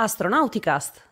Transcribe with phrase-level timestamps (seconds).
[0.00, 1.09] Astronauticast.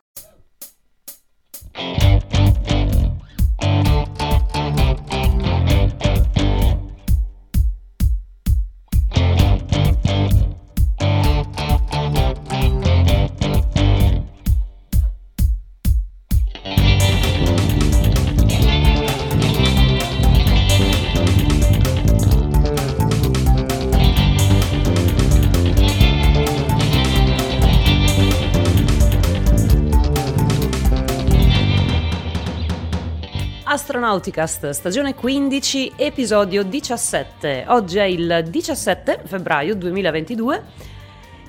[34.09, 37.67] Astronauticast, stagione 15, episodio 17.
[37.69, 40.65] Oggi è il 17 febbraio 2022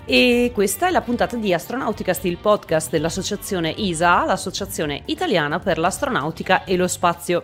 [0.03, 6.65] e questa è la puntata di Astronauticast, il podcast dell'associazione ISA, l'associazione italiana per l'astronautica
[6.65, 7.43] e lo spazio.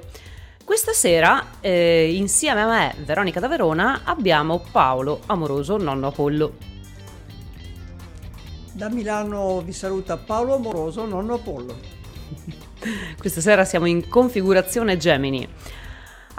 [0.66, 6.54] Questa sera, eh, insieme a me, Veronica da Verona, abbiamo Paolo Amoroso, nonno Apollo.
[8.74, 11.76] Da Milano vi saluta Paolo Amoroso, nonno Apollo.
[13.18, 15.48] Questa sera siamo in configurazione Gemini.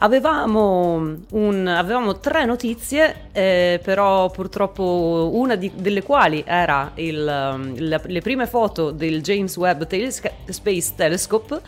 [0.01, 8.01] Avevamo, un, avevamo tre notizie, eh, però purtroppo una di, delle quali era il, il,
[8.05, 11.61] le prime foto del James Webb Telesca- Space Telescope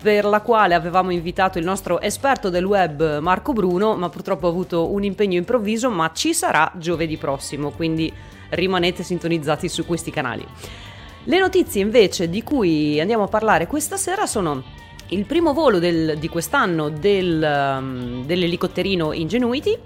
[0.00, 4.50] per la quale avevamo invitato il nostro esperto del web Marco Bruno, ma purtroppo ha
[4.50, 8.10] avuto un impegno improvviso, ma ci sarà giovedì prossimo, quindi
[8.48, 10.46] rimanete sintonizzati su questi canali.
[11.26, 14.62] Le notizie invece di cui andiamo a parlare questa sera sono
[15.08, 19.78] il primo volo del, di quest'anno del, um, dell'elicotterino Ingenuity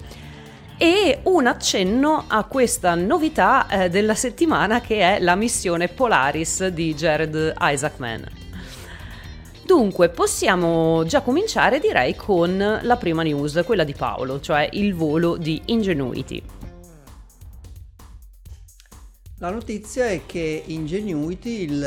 [0.76, 6.94] e un accenno a questa novità eh, della settimana che è la missione Polaris di
[6.94, 8.24] Jared Isaacman.
[9.64, 15.36] Dunque, possiamo già cominciare direi con la prima news, quella di Paolo, cioè il volo
[15.36, 16.57] di Ingenuity.
[19.40, 21.78] La notizia è che Ingenuity, il,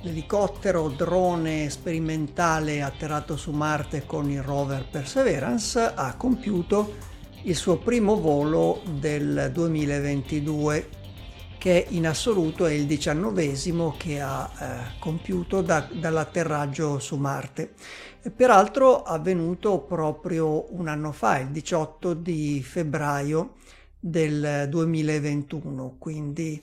[0.00, 6.94] l'elicottero drone sperimentale atterrato su Marte con il rover Perseverance, ha compiuto
[7.42, 10.88] il suo primo volo del 2022
[11.58, 17.74] che in assoluto è il diciannovesimo che ha eh, compiuto da, dall'atterraggio su Marte.
[18.22, 23.56] E peraltro avvenuto proprio un anno fa, il 18 di febbraio
[24.00, 26.60] del 2021, quindi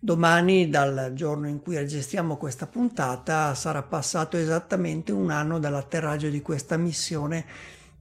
[0.00, 6.42] domani dal giorno in cui registriamo questa puntata sarà passato esattamente un anno dall'atterraggio di
[6.42, 7.46] questa missione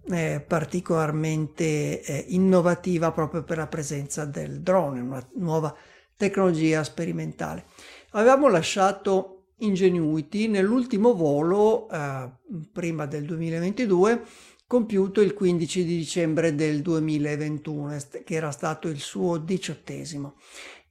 [0.10, 5.76] eh, particolarmente eh, innovativa proprio per la presenza del drone, una nuova
[6.16, 7.66] tecnologia sperimentale.
[8.12, 12.30] Avevamo lasciato Ingenuity nell'ultimo volo eh,
[12.72, 14.24] prima del 2022
[14.68, 20.36] compiuto il 15 di dicembre del 2021, che era stato il suo diciottesimo.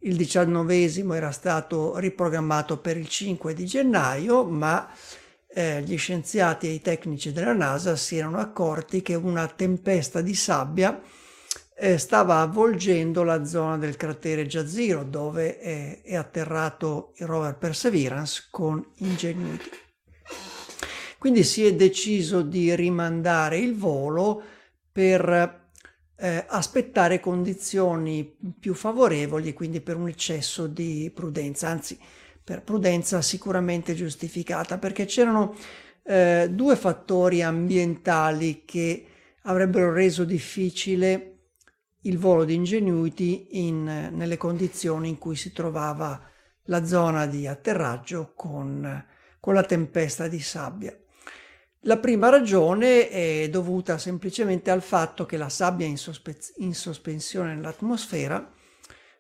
[0.01, 4.89] Il diciannovesimo era stato riprogrammato per il 5 di gennaio, ma
[5.49, 10.35] eh, gli scienziati e i tecnici della NASA si erano accorti che una tempesta di
[10.35, 10.99] sabbia
[11.79, 18.47] eh, stava avvolgendo la zona del cratere Jazero, dove è, è atterrato il rover Perseverance
[18.51, 19.85] con Ingenuity.
[21.27, 24.41] Quindi si è deciso di rimandare il volo
[24.93, 25.73] per
[26.17, 31.99] eh, aspettare condizioni più favorevoli, quindi per un eccesso di prudenza, anzi
[32.45, 35.57] per prudenza sicuramente giustificata, perché c'erano
[36.05, 39.07] eh, due fattori ambientali che
[39.43, 41.39] avrebbero reso difficile
[42.03, 46.23] il volo di Ingenuity in, nelle condizioni in cui si trovava
[46.67, 49.05] la zona di atterraggio con,
[49.41, 50.97] con la tempesta di sabbia.
[51.81, 57.55] La prima ragione è dovuta semplicemente al fatto che la sabbia in, sospe- in sospensione
[57.55, 58.53] nell'atmosfera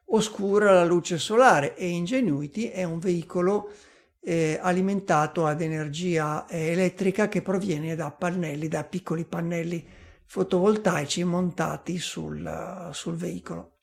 [0.06, 3.72] oscura la luce solare e Ingenuity è un veicolo
[4.20, 9.86] eh, alimentato ad energia eh, elettrica che proviene da pannelli, da piccoli pannelli
[10.26, 13.76] fotovoltaici montati sul, sul veicolo.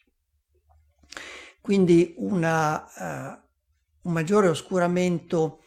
[1.62, 5.63] Quindi una, uh, un maggiore oscuramento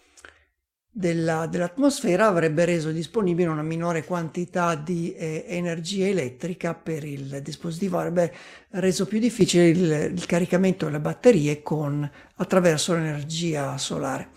[0.99, 7.99] della, dell'atmosfera avrebbe reso disponibile una minore quantità di eh, energia elettrica per il dispositivo,
[7.99, 8.33] avrebbe
[8.71, 14.31] reso più difficile il, il caricamento delle batterie con, attraverso l'energia solare.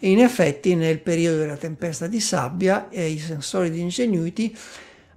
[0.00, 4.52] E in effetti nel periodo della tempesta di sabbia eh, i sensori di Ingenuity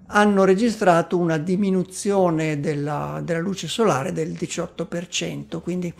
[0.07, 5.91] hanno registrato una diminuzione della, della luce solare del 18%, quindi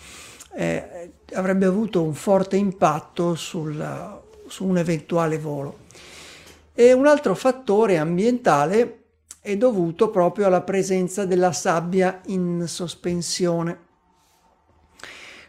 [0.56, 4.22] eh, avrebbe avuto un forte impatto sul
[4.54, 5.80] su un eventuale volo.
[6.76, 9.06] E un altro fattore ambientale
[9.42, 13.80] è dovuto proprio alla presenza della sabbia in sospensione.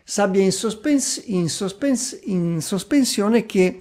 [0.07, 3.81] sabbia in, sospens- in, sospens- in sospensione che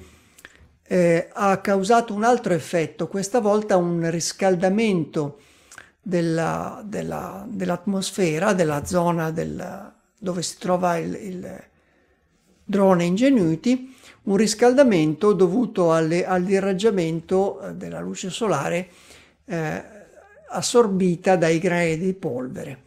[0.84, 5.40] eh, ha causato un altro effetto, questa volta un riscaldamento
[6.02, 11.64] della, della, dell'atmosfera, della zona del, dove si trova il, il
[12.64, 13.94] drone Ingenuity,
[14.24, 18.88] un riscaldamento dovuto alle, all'irraggiamento eh, della luce solare
[19.46, 19.84] eh,
[20.50, 22.84] assorbita dai granuli di polvere.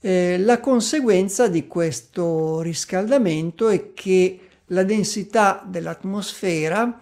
[0.00, 7.00] Eh, la conseguenza di questo riscaldamento è che la densità dell'atmosfera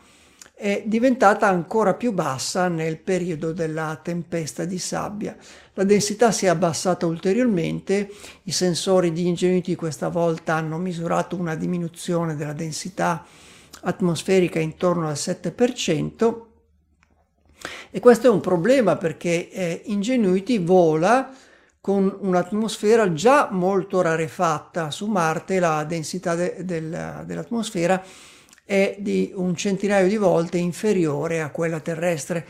[0.54, 5.36] è diventata ancora più bassa nel periodo della tempesta di sabbia.
[5.74, 8.10] La densità si è abbassata ulteriormente,
[8.44, 13.22] i sensori di Ingenuity questa volta hanno misurato una diminuzione della densità
[13.87, 16.44] atmosferica intorno al 7%
[17.91, 21.33] e questo è un problema perché eh, Ingenuity vola
[21.81, 24.91] con un'atmosfera già molto rarefatta.
[24.91, 28.03] Su Marte la densità de- del, dell'atmosfera
[28.65, 32.44] è di un centinaio di volte inferiore a quella terrestre,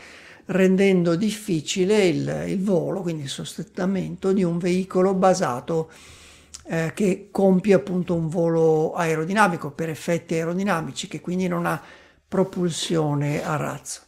[0.45, 5.91] rendendo difficile il, il volo, quindi il sostentamento di un veicolo basato
[6.67, 11.81] eh, che compie appunto un volo aerodinamico per effetti aerodinamici, che quindi non ha
[12.27, 14.01] propulsione a razzo.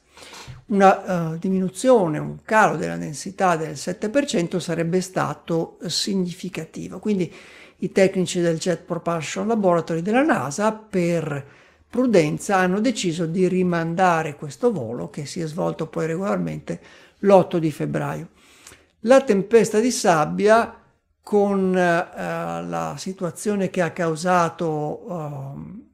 [0.68, 7.00] Una uh, diminuzione, un calo della densità del 7% sarebbe stato significativo.
[7.00, 7.34] Quindi
[7.78, 11.46] i tecnici del Jet Propulsion Laboratory della NASA per
[11.90, 16.80] prudenza hanno deciso di rimandare questo volo che si è svolto poi regolarmente
[17.20, 18.28] l'8 di febbraio.
[19.04, 20.76] La tempesta di sabbia
[21.22, 25.88] con eh, la situazione che ha causato eh,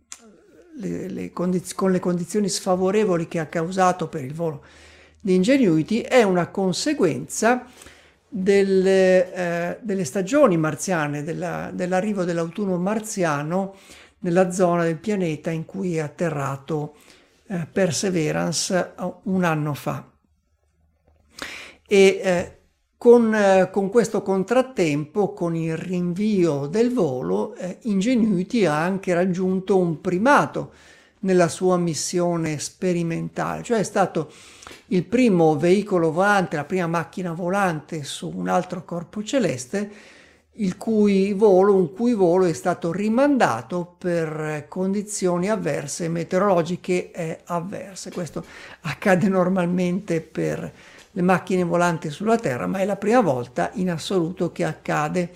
[0.77, 4.63] le, le condiz- con le condizioni sfavorevoli che ha causato per il volo
[5.19, 7.66] di Ingenuity è una conseguenza
[8.27, 13.75] delle, eh, delle stagioni marziane, della, dell'arrivo dell'autunno marziano
[14.19, 16.95] nella zona del pianeta in cui è atterrato
[17.48, 20.07] eh, Perseverance eh, un anno fa.
[21.88, 22.60] E eh,
[23.06, 29.78] con, eh, con, questo contrattempo, con il rinvio del volo, eh, Ingenuity ha anche raggiunto
[29.78, 30.72] un primato
[31.19, 34.31] nella sua missione sperimentale, cioè è stato
[34.88, 39.92] il primo veicolo volante, la prima macchina volante su un altro corpo celeste
[40.54, 48.12] il cui volo, un cui volo è stato rimandato per condizioni avverse, meteorologiche avverse.
[48.12, 48.44] Questo
[48.81, 50.72] accade normalmente per
[51.15, 55.31] le macchine volanti sulla Terra, ma è la prima volta in assoluto che accade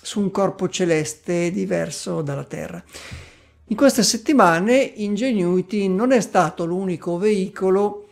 [0.00, 2.82] su un corpo celeste diverso dalla Terra.
[3.66, 8.08] In queste settimane Ingenuity non è stato l'unico veicolo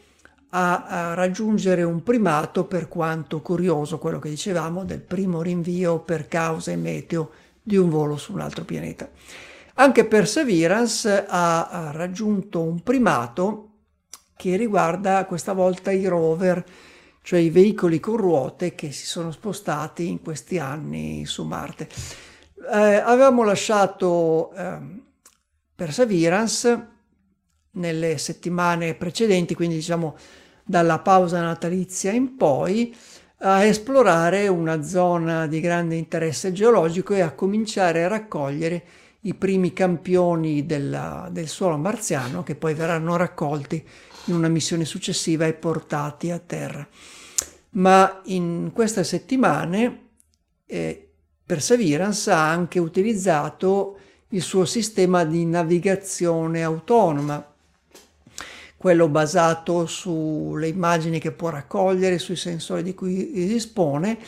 [0.50, 6.28] a, a raggiungere un primato per quanto curioso, quello che dicevamo del primo rinvio per
[6.28, 7.30] cause meteo
[7.62, 9.08] di un volo su un altro pianeta.
[9.76, 13.70] Anche Perseverance ha, ha raggiunto un primato
[14.36, 16.62] che riguarda questa volta i rover,
[17.26, 21.88] cioè i veicoli con ruote che si sono spostati in questi anni su Marte.
[22.72, 24.78] Eh, avevamo lasciato eh,
[25.74, 26.88] Perseverance
[27.72, 30.16] nelle settimane precedenti, quindi diciamo
[30.62, 32.96] dalla pausa natalizia in poi,
[33.38, 38.84] a esplorare una zona di grande interesse geologico e a cominciare a raccogliere
[39.22, 43.84] i primi campioni della, del suolo marziano che poi verranno raccolti
[44.26, 46.86] in una missione successiva e portati a terra.
[47.70, 50.08] Ma in queste settimane
[50.66, 51.10] eh,
[51.44, 53.98] Perseverance ha anche utilizzato
[54.30, 57.54] il suo sistema di navigazione autonoma
[58.76, 64.18] quello basato sulle immagini che può raccogliere, sui sensori di cui dispone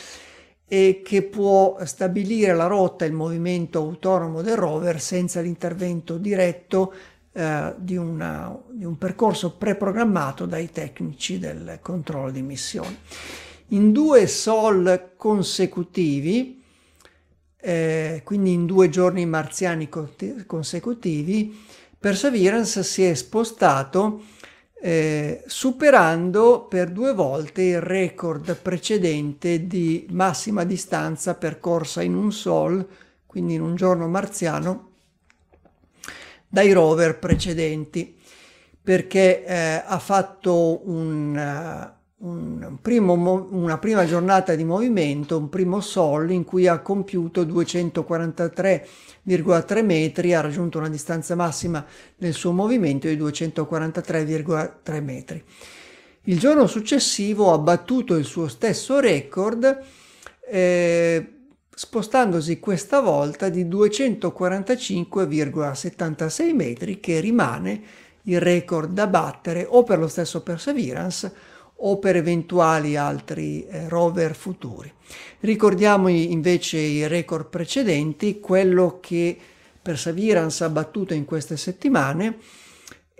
[0.68, 6.92] e che può stabilire la rotta e il movimento autonomo del rover senza l'intervento diretto
[7.32, 12.98] eh, di, una, di, un percorso preprogrammato dai tecnici del controllo di missione.
[13.68, 16.62] In due sol consecutivi,
[17.60, 19.88] eh, quindi in due giorni marziani
[20.46, 21.66] consecutivi,
[21.98, 24.22] Perseverance si è spostato
[24.80, 32.86] eh, superando per due volte il record precedente di massima distanza percorsa in un sol,
[33.26, 34.90] quindi in un giorno marziano,
[36.48, 38.16] dai rover precedenti,
[38.82, 46.32] perché eh, ha fatto un, un primo, una prima giornata di movimento, un primo sol
[46.32, 53.16] in cui ha compiuto 243,3 metri, ha raggiunto una distanza massima nel suo movimento di
[53.16, 55.40] 243,3 metri.
[56.22, 59.78] Il giorno successivo ha battuto il suo stesso record
[60.44, 61.32] eh,
[61.72, 67.80] spostandosi questa volta di 245,76 metri che rimane
[68.22, 71.47] il record da battere o per lo stesso Perseverance
[71.80, 74.92] o per eventuali altri eh, rover futuri.
[75.40, 79.36] Ricordiamo invece i record precedenti, quello che
[79.80, 82.38] Perseverance ha battuto in queste settimane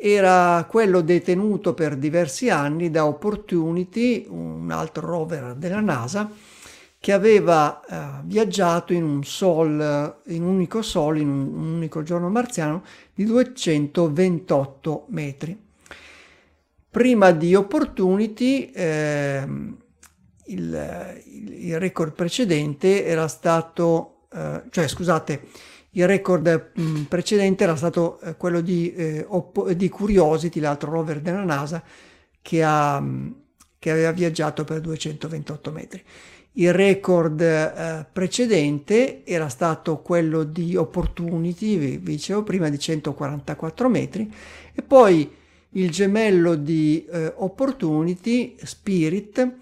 [0.01, 6.31] era quello detenuto per diversi anni da Opportunity, un altro rover della NASA,
[7.01, 12.03] che aveva eh, viaggiato in un sol, in un unico sol, in un, un unico
[12.03, 15.68] giorno marziano, di 228 metri.
[16.91, 19.47] Prima di Opportunity eh,
[20.47, 25.43] il, il, record precedente era stato, eh, cioè scusate,
[25.91, 31.21] il record mm, precedente era stato eh, quello di, eh, Oppo, di, Curiosity, l'altro rover
[31.21, 31.83] della NASA,
[32.41, 33.31] che, ha, mm,
[33.79, 36.03] che aveva viaggiato per 228 metri.
[36.53, 44.33] Il record eh, precedente era stato quello di Opportunity, vi dicevo prima, di 144 metri,
[44.75, 45.37] e poi
[45.71, 49.57] il gemello di eh, Opportunity, Spirit,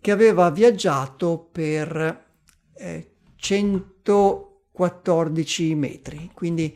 [0.00, 2.24] che aveva viaggiato per
[2.74, 6.30] eh, 114 metri.
[6.32, 6.74] Quindi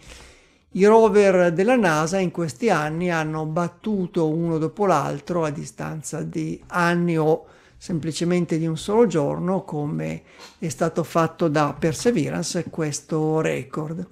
[0.76, 6.60] i rover della NASA in questi anni hanno battuto uno dopo l'altro a distanza di
[6.68, 10.22] anni o semplicemente di un solo giorno, come
[10.58, 14.04] è stato fatto da Perseverance, questo record,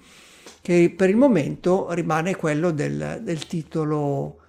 [0.60, 4.41] che per il momento rimane quello del, del titolo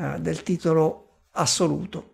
[0.00, 2.08] eh, del titolo assoluto.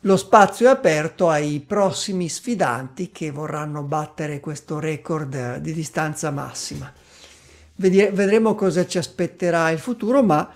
[0.00, 6.92] Lo spazio è aperto ai prossimi sfidanti che vorranno battere questo record di distanza massima.
[7.76, 10.50] Vedremo cosa ci aspetterà il futuro, ma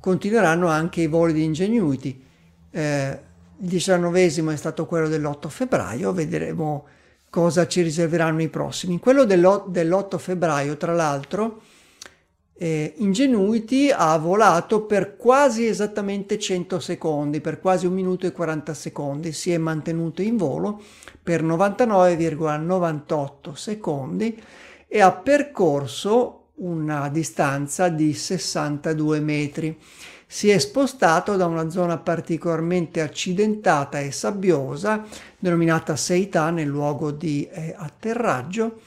[0.00, 2.24] continueranno anche i voli di Ingenuity.
[2.70, 3.20] Eh,
[3.58, 6.86] il diciannovesimo è stato quello dell'8 febbraio, vedremo
[7.28, 8.98] cosa ci riserveranno i prossimi.
[8.98, 11.60] Quello dell'8 febbraio, tra l'altro,
[12.62, 18.72] eh, Ingenuity ha volato per quasi esattamente 100 secondi, per quasi un minuto e 40
[18.72, 20.80] secondi, si è mantenuto in volo
[21.20, 24.40] per 99,98 secondi
[24.86, 29.76] e ha percorso una distanza di 62 metri.
[30.24, 35.04] Si è spostato da una zona particolarmente accidentata e sabbiosa,
[35.36, 38.82] denominata Seita nel luogo di eh, atterraggio,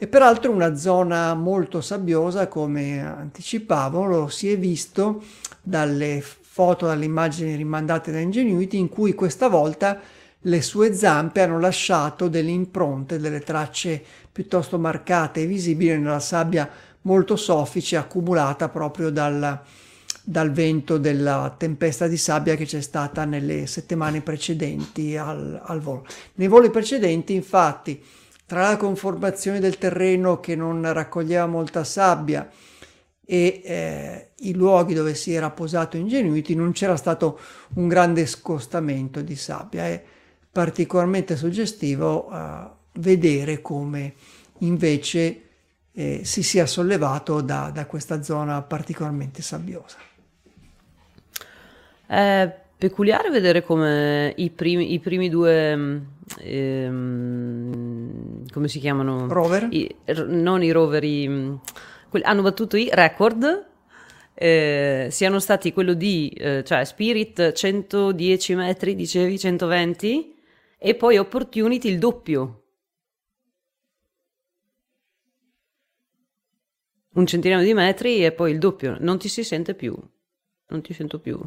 [0.00, 5.24] e peraltro una zona molto sabbiosa come anticipavo lo si è visto
[5.60, 10.00] dalle foto dalle immagini rimandate da Ingenuity in cui questa volta
[10.42, 14.00] le sue zampe hanno lasciato delle impronte, delle tracce
[14.30, 16.70] piuttosto marcate e visibili nella sabbia
[17.02, 19.60] molto soffice accumulata proprio dal,
[20.22, 26.06] dal vento della tempesta di sabbia che c'è stata nelle settimane precedenti al, al volo.
[26.34, 28.00] Nei voli precedenti infatti
[28.48, 32.50] tra la conformazione del terreno che non raccoglieva molta sabbia
[33.22, 37.38] e eh, i luoghi dove si era posato Ingenuity non c'era stato
[37.74, 39.84] un grande scostamento di sabbia.
[39.84, 40.02] È
[40.50, 44.14] particolarmente suggestivo eh, vedere come
[44.60, 45.42] invece
[45.92, 49.98] eh, si sia sollevato da, da, questa zona particolarmente sabbiosa.
[52.06, 55.72] È peculiare vedere come i primi, i primi due
[56.38, 57.87] ehm,
[58.52, 59.28] come si chiamano?
[59.28, 59.68] Rover?
[59.70, 59.94] I,
[60.26, 61.58] non i rover, i,
[62.08, 63.66] quelli, hanno battuto i record.
[64.34, 70.36] Eh, siano stati quello di eh, cioè Spirit 110 metri, dicevi 120,
[70.78, 72.62] e poi Opportunity il doppio.
[77.14, 78.96] Un centinaio di metri e poi il doppio.
[79.00, 79.96] Non ti si sente più.
[80.68, 81.40] Non ti sento più.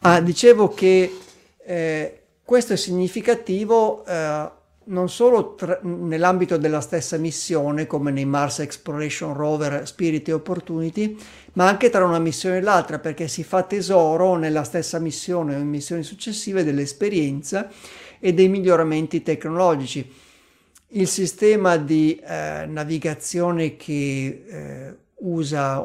[0.00, 1.16] Ah, dicevo che
[1.64, 4.50] eh, questo è significativo eh,
[4.84, 11.16] non solo tra, nell'ambito della stessa missione, come nei Mars Exploration Rover Spirit e Opportunity,
[11.54, 15.58] ma anche tra una missione e l'altra, perché si fa tesoro nella stessa missione o
[15.58, 17.70] in missioni successive dell'esperienza
[18.18, 20.10] e dei miglioramenti tecnologici.
[20.94, 25.82] Il sistema di eh, navigazione che eh, usa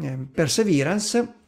[0.00, 1.40] eh, Perseverance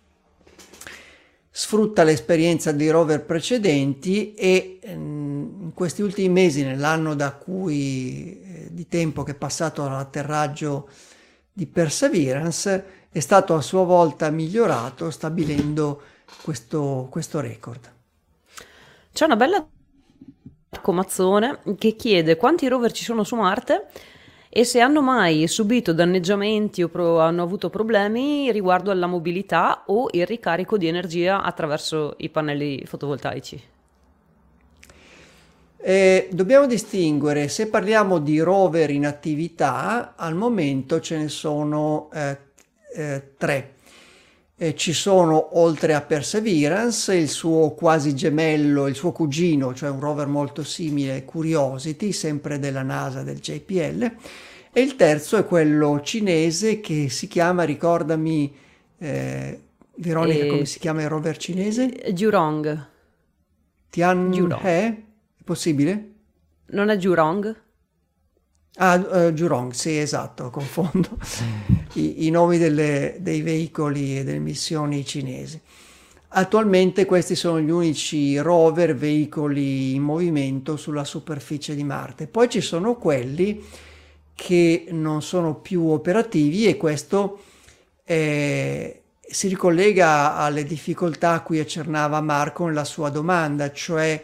[1.57, 8.69] sfrutta l'esperienza dei rover precedenti e ehm, in questi ultimi mesi, nell'anno da cui, eh,
[8.73, 10.89] di tempo che è passato all'atterraggio
[11.53, 16.03] di Perseverance, è stato a sua volta migliorato stabilendo
[16.43, 17.93] questo, questo record.
[19.13, 19.65] C'è una bella
[20.87, 23.87] Mazzone che chiede quanti rover ci sono su Marte
[24.57, 30.09] e se hanno mai subito danneggiamenti o pro- hanno avuto problemi riguardo alla mobilità o
[30.13, 33.61] il ricarico di energia attraverso i pannelli fotovoltaici.
[35.77, 42.39] Eh, dobbiamo distinguere, se parliamo di rover in attività, al momento ce ne sono eh,
[42.95, 43.74] eh, tre.
[44.57, 49.99] Eh, ci sono, oltre a Perseverance, il suo quasi gemello, il suo cugino, cioè un
[49.99, 54.15] rover molto simile, Curiosity, sempre della NASA, del JPL,
[54.73, 58.55] e il terzo è quello cinese che si chiama, ricordami,
[58.99, 59.61] eh,
[59.97, 61.89] Veronica, come si chiama il rover cinese?
[62.13, 62.87] Jurong.
[63.91, 64.59] Tianhe?
[64.61, 64.97] È
[65.45, 66.13] possibile?
[66.67, 67.63] Non è Jurong?
[68.77, 71.11] Ah, uh, Jurong, sì, esatto, confondo
[71.95, 75.61] I, i, nomi delle, dei veicoli e delle missioni cinesi.
[76.37, 82.27] Attualmente questi sono gli unici rover, veicoli in movimento sulla superficie di Marte.
[82.27, 83.65] Poi ci sono quelli
[84.35, 87.39] che non sono più operativi e questo
[88.03, 94.21] è, si ricollega alle difficoltà a cui accennava Marco nella sua domanda, cioè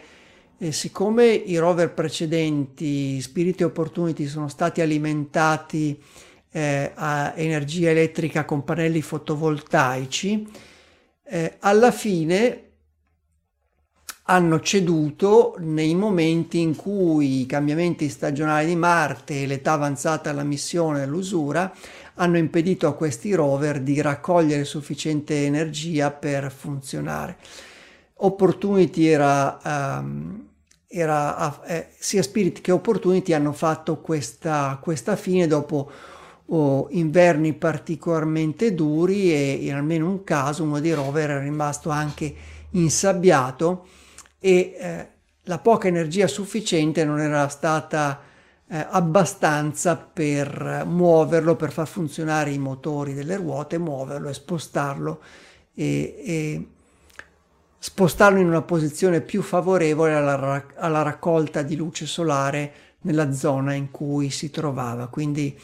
[0.61, 5.99] eh, siccome i rover precedenti, Spirit e Opportunity, sono stati alimentati
[6.51, 10.47] eh, a energia elettrica con pannelli fotovoltaici,
[11.23, 12.65] eh, alla fine
[14.25, 20.43] hanno ceduto nei momenti in cui i cambiamenti stagionali di Marte e l'età avanzata della
[20.43, 21.73] missione dell'usura
[22.15, 27.37] hanno impedito a questi rover di raccogliere sufficiente energia per funzionare.
[28.23, 30.49] Opportunity era, um,
[30.91, 35.89] era eh, sia Spirit che Opportunity hanno fatto questa, questa fine dopo
[36.47, 42.35] oh, inverni particolarmente duri e in almeno un caso uno dei rover è rimasto anche
[42.71, 43.87] insabbiato
[44.39, 45.07] e eh,
[45.43, 48.19] la poca energia sufficiente non era stata
[48.67, 55.21] eh, abbastanza per muoverlo, per far funzionare i motori delle ruote, muoverlo e spostarlo
[55.73, 56.67] e, e
[57.83, 63.89] spostarlo in una posizione più favorevole alla, alla, raccolta di luce solare nella zona in
[63.89, 65.07] cui si trovava.
[65.07, 65.57] Quindi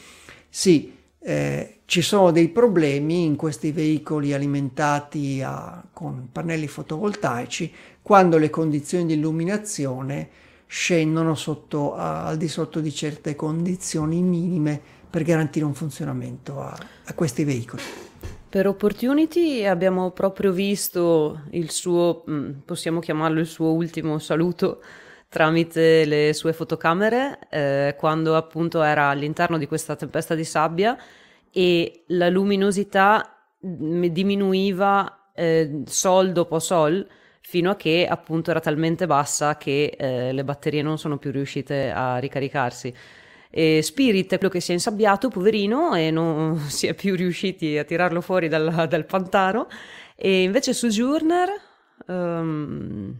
[0.48, 8.36] sì, eh, ci sono dei problemi in questi veicoli alimentati a, con pannelli fotovoltaici quando
[8.36, 10.28] le condizioni di illuminazione
[10.66, 16.76] scendono sotto, a, al di sotto di certe condizioni minime per garantire un funzionamento a,
[17.04, 17.82] a questi veicoli.
[18.50, 24.82] Per Opportunity abbiamo proprio visto il suo, mm, possiamo chiamarlo il suo ultimo saluto
[25.28, 30.96] tramite le sue fotocamere, eh, quando appunto era all'interno di questa tempesta di sabbia
[31.52, 37.06] e la luminosità mm, diminuiva eh, sol dopo sol
[37.42, 41.90] fino a che appunto era talmente bassa che eh, le batterie non sono più riuscite
[41.90, 42.94] a ricaricarsi.
[43.50, 47.78] E Spirit è quello che si è insabbiato, poverino, e non si è più riusciti
[47.78, 49.68] a tirarlo fuori dal, dal pantano.
[50.16, 51.48] E invece Sojourner,
[52.06, 53.16] um,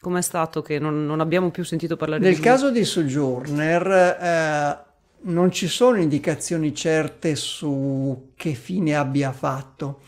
[0.00, 2.40] com'è stato che non, non, abbiamo più sentito parlare Nel di?
[2.40, 3.86] Nel caso di Sojourner,
[4.20, 4.90] eh,
[5.22, 10.02] non ci sono indicazioni certe su che fine abbia fatto,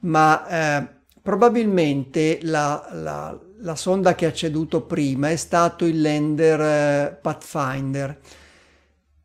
[0.00, 0.94] ma eh,
[1.26, 8.16] Probabilmente la, la, la, sonda che ha ceduto prima è stato il lander eh, Pathfinder,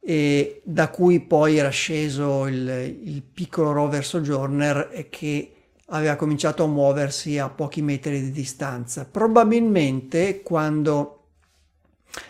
[0.03, 5.53] e da cui poi era sceso il, il piccolo rover Sojourner che
[5.93, 9.05] aveva cominciato a muoversi a pochi metri di distanza.
[9.05, 11.17] Probabilmente quando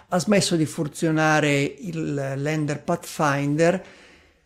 [0.10, 3.84] ha smesso di funzionare il lander Pathfinder,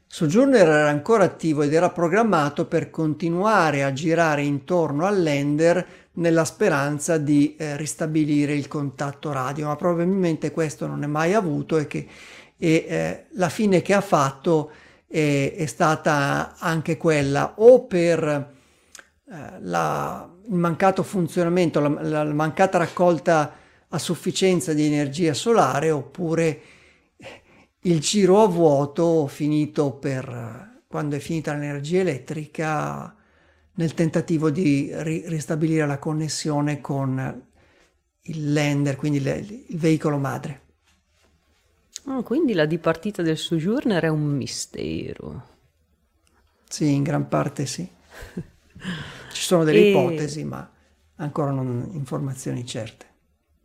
[0.08, 6.46] Sojourner era ancora attivo ed era programmato per continuare a girare intorno al lander nella
[6.46, 11.88] speranza di eh, ristabilire il contatto radio, ma probabilmente questo non è mai avuto e,
[11.88, 12.08] che,
[12.58, 14.72] e eh, la fine che ha fatto
[15.08, 22.34] è, è stata anche quella o per eh, la, il mancato funzionamento, la, la, la
[22.34, 23.54] mancata raccolta
[23.88, 26.62] a sufficienza di energia solare oppure
[27.82, 33.16] il giro a vuoto finito per quando è finita l'energia elettrica
[33.74, 37.44] nel tentativo di ri- ristabilire la connessione con
[38.22, 39.36] il lander, quindi le,
[39.68, 40.62] il veicolo madre.
[42.08, 45.54] Oh, quindi la dipartita del Sojourner è un mistero.
[46.68, 47.88] Sì, in gran parte sì.
[49.32, 49.90] Ci sono delle e...
[49.90, 50.70] ipotesi, ma
[51.16, 53.06] ancora non informazioni certe.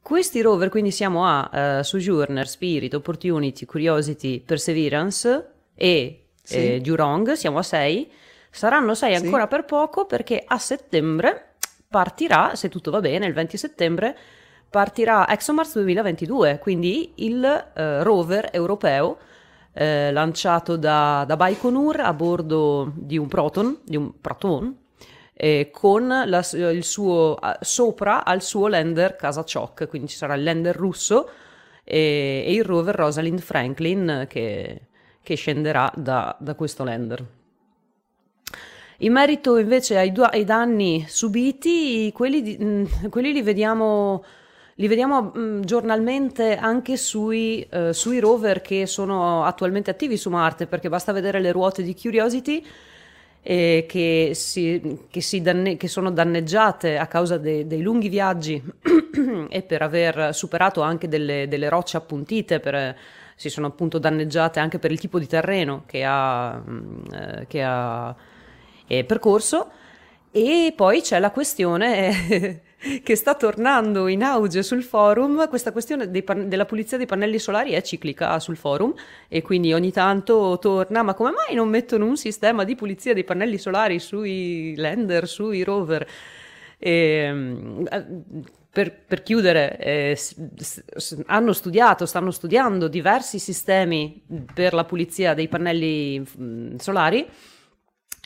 [0.00, 6.56] Questi rover, quindi siamo a uh, Sojourner, Spirit, Opportunity, Curiosity, Perseverance e sì.
[6.56, 8.10] eh, Jurong, siamo a 6.
[8.50, 9.24] Saranno 6 sì.
[9.24, 11.54] ancora per poco perché a settembre
[11.88, 14.16] partirà, se tutto va bene, il 20 settembre
[14.70, 19.18] partirà ExoMars 2022, quindi il uh, rover europeo
[19.72, 24.76] eh, lanciato da, da Baikonur a bordo di un Proton, di un Proton,
[25.32, 30.76] eh, con la, il suo, sopra al suo lander Kasachok, quindi ci sarà il lander
[30.76, 31.28] russo
[31.84, 34.88] e, e il rover Rosalind Franklin che,
[35.22, 37.24] che scenderà da, da, questo lander.
[38.98, 44.22] In merito invece ai, ai danni subiti, quelli, di, quelli li vediamo
[44.80, 50.66] li vediamo mh, giornalmente anche sui, uh, sui, rover che sono attualmente attivi su Marte,
[50.66, 52.64] perché basta vedere le ruote di Curiosity
[53.42, 58.62] eh, che, si, che, si danne- che, sono danneggiate a causa de- dei lunghi viaggi
[59.50, 62.96] e per aver superato anche delle, delle rocce appuntite, per,
[63.36, 67.62] si sono appunto danneggiate anche per il tipo di terreno che ha, mh, eh, che
[67.62, 68.16] ha
[68.86, 69.72] eh, percorso.
[70.30, 72.62] E poi c'è la questione
[73.02, 77.72] che sta tornando in auge sul forum, questa questione pan- della pulizia dei pannelli solari
[77.72, 78.94] è ciclica sul forum
[79.28, 83.24] e quindi ogni tanto torna, ma come mai non mettono un sistema di pulizia dei
[83.24, 86.06] pannelli solari sui lander, sui rover?
[86.78, 87.86] E, ehm,
[88.72, 90.18] per, per, chiudere, eh,
[91.26, 94.22] hanno studiato, stanno studiando diversi sistemi
[94.54, 97.28] per la pulizia dei pannelli mh, solari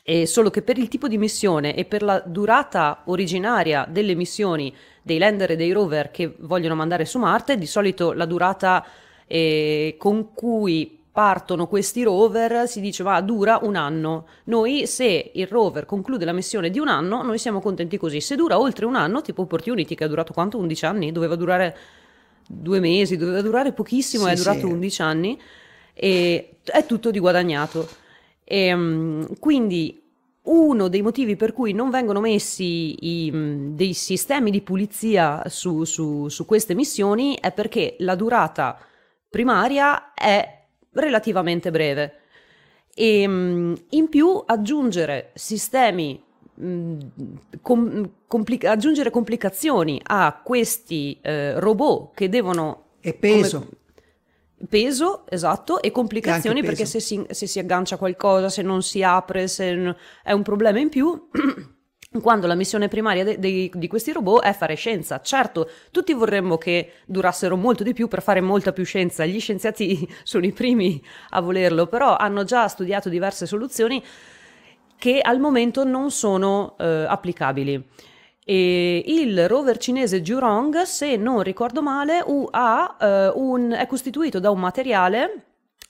[0.06, 4.72] e solo che per il tipo di missione e per la durata originaria delle missioni
[5.00, 8.84] dei lander e dei rover che vogliono mandare su Marte, di solito la durata
[9.26, 14.26] eh, con cui partono questi rover si dice ma dura un anno.
[14.44, 18.20] Noi se il rover conclude la missione di un anno, noi siamo contenti così.
[18.20, 20.58] Se dura oltre un anno, tipo Opportunity che ha durato quanto?
[20.58, 21.12] 11 anni?
[21.12, 21.76] Doveva durare
[22.46, 24.64] due mesi, doveva durare pochissimo, sì, è durato sì.
[24.66, 25.40] 11 anni
[25.94, 28.02] e è tutto di guadagnato.
[28.44, 30.02] E, ehm, quindi
[30.44, 33.30] uno dei motivi per cui non vengono messi i,
[33.74, 38.78] dei sistemi di pulizia su, su, su queste missioni è perché la durata
[39.30, 42.18] primaria è relativamente breve.
[42.94, 46.22] E in più aggiungere sistemi,
[47.62, 52.82] com, complica- aggiungere complicazioni a questi eh, robot che devono...
[53.00, 53.58] E peso.
[53.58, 53.70] Come,
[54.68, 59.02] Peso, esatto, e complicazioni e perché se si, se si, aggancia qualcosa, se non si
[59.02, 61.28] apre, se è un problema in più.
[62.20, 65.20] quando la missione primaria de- de- di questi robot è fare scienza.
[65.20, 70.08] Certo, tutti vorremmo che durassero molto di più per fare molta più scienza, gli scienziati
[70.22, 74.02] sono i primi a volerlo, però hanno già studiato diverse soluzioni
[74.96, 78.12] che al momento non sono eh, applicabili.
[78.46, 84.50] E il rover cinese Jurong, se non ricordo male, UA, eh, un, è costituito da
[84.50, 85.44] un materiale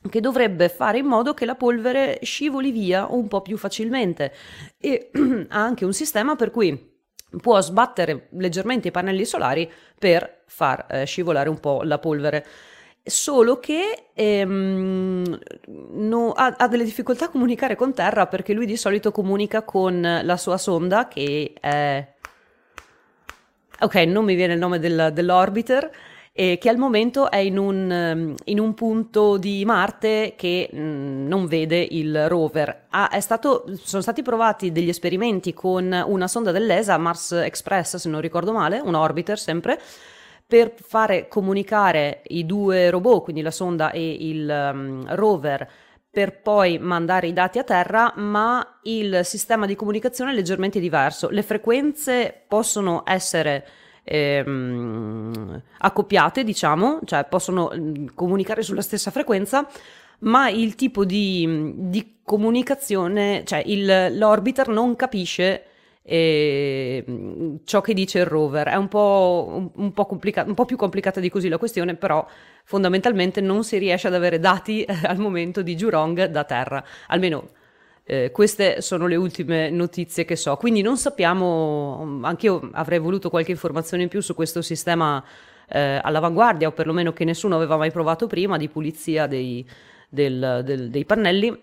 [0.08, 4.32] che dovrebbe fare in modo che la polvere scivoli via un po' più facilmente
[4.78, 5.10] e
[5.48, 6.92] ha anche un sistema per cui
[7.40, 12.46] può sbattere leggermente i pannelli solari per far eh, scivolare un po' la polvere.
[13.06, 18.76] Solo che ehm, no, ha, ha, delle difficoltà a comunicare con terra perché lui di
[18.76, 22.13] solito comunica con la sua sonda che è
[23.84, 25.90] ok, non mi viene il nome del, dell'orbiter,
[26.32, 30.78] eh, che al momento è in un, ehm, in un, punto di Marte che mh,
[30.78, 32.86] mm, non vede il rover.
[32.90, 38.20] Ah, stato, sono stati provati degli esperimenti con una sonda dell'ESA, Mars Express se non
[38.20, 39.78] ricordo male, un orbiter sempre,
[40.46, 45.68] per fare comunicare i due robot, quindi la sonda e il um, rover,
[46.14, 51.28] per poi mandare i dati a terra, ma il sistema di comunicazione è leggermente diverso.
[51.28, 53.66] Le frequenze possono essere
[54.04, 59.68] ehm, accoppiate, diciamo, cioè possono mm, comunicare sulla stessa frequenza,
[60.20, 65.64] ma il tipo di, di comunicazione, cioè il, l'orbiter non capisce
[66.06, 67.04] eh,
[67.64, 68.68] ciò che dice il rover.
[68.68, 71.94] È un po', un, un, po complica- un po' più complicata di così la questione,
[71.94, 72.26] però
[72.64, 77.48] fondamentalmente non si riesce ad avere dati eh, al momento di Jurong da terra, almeno
[78.04, 83.30] eh, queste sono le ultime notizie che so, quindi non sappiamo, anche io avrei voluto
[83.30, 85.24] qualche informazione in più su questo sistema
[85.68, 89.66] eh, all'avanguardia, o perlomeno che nessuno aveva mai provato prima, di pulizia dei,
[90.10, 91.62] del, del, dei pannelli,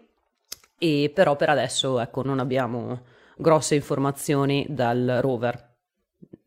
[0.80, 3.02] e però per adesso ecco, non abbiamo
[3.42, 5.70] grosse informazioni dal rover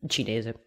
[0.07, 0.59] cinese.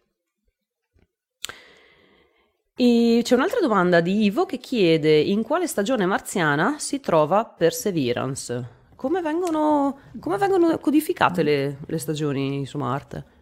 [2.75, 8.77] E c'è un'altra domanda di Ivo che chiede in quale stagione marziana si trova Perseverance?
[8.95, 13.37] Come vengono, come vengono codificate le, le stagioni su Marte?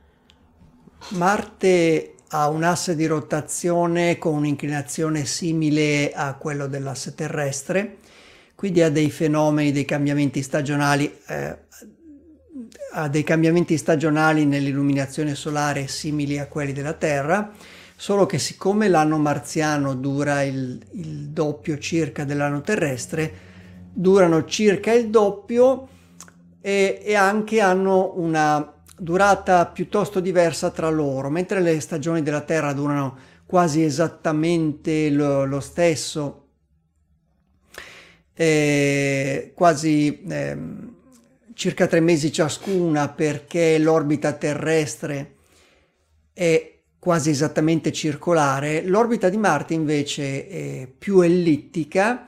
[1.09, 7.97] Marte ha un asse di rotazione con un'inclinazione simile a quello dell'asse terrestre,
[8.55, 11.65] quindi ha dei fenomeni, dei cambiamenti stagionali, eh,
[12.93, 17.51] ha dei cambiamenti stagionali nell'illuminazione solare simili a quelli della Terra,
[17.95, 23.45] solo che siccome l'anno marziano dura il, il doppio circa dell'anno terrestre,
[23.93, 25.87] durano circa il doppio
[26.61, 32.73] e, e anche hanno una durata piuttosto diversa tra loro, mentre le stagioni della Terra
[32.73, 36.47] durano quasi esattamente lo, lo stesso,
[38.33, 40.57] eh, quasi eh,
[41.57, 45.37] circa tre mesi ciascuna perché l'orbita terrestre
[46.31, 52.27] è quasi esattamente circolare, l'orbita di Marte invece è più ellittica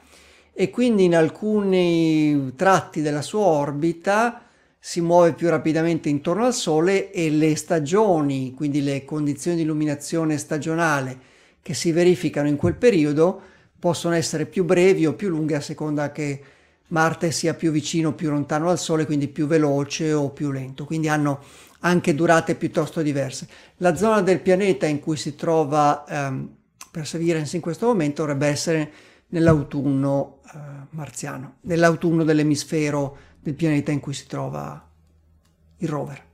[0.52, 4.46] e quindi in alcuni tratti della sua orbita
[4.80, 10.40] si muove più rapidamente intorno al Sole e le stagioni, quindi le condizioni di illuminazione
[10.40, 11.18] stagionale
[11.62, 13.40] che si verificano in quel periodo
[13.78, 16.42] possono essere più brevi o più lunghe a seconda che
[16.90, 20.86] Marte sia più vicino o più lontano al Sole, quindi più veloce o più lento.
[20.86, 21.44] Quindi hanno
[21.82, 23.48] anche durate piuttosto diverse.
[23.78, 26.56] La zona del pianeta in cui si trova ehm,
[26.92, 28.92] Perseverance in questo momento dovrebbe essere
[29.28, 30.58] nell'autunno eh,
[30.90, 34.88] marziano, nell'autunno dell'emisfero del pianeta in cui si trova
[35.78, 36.28] il rover.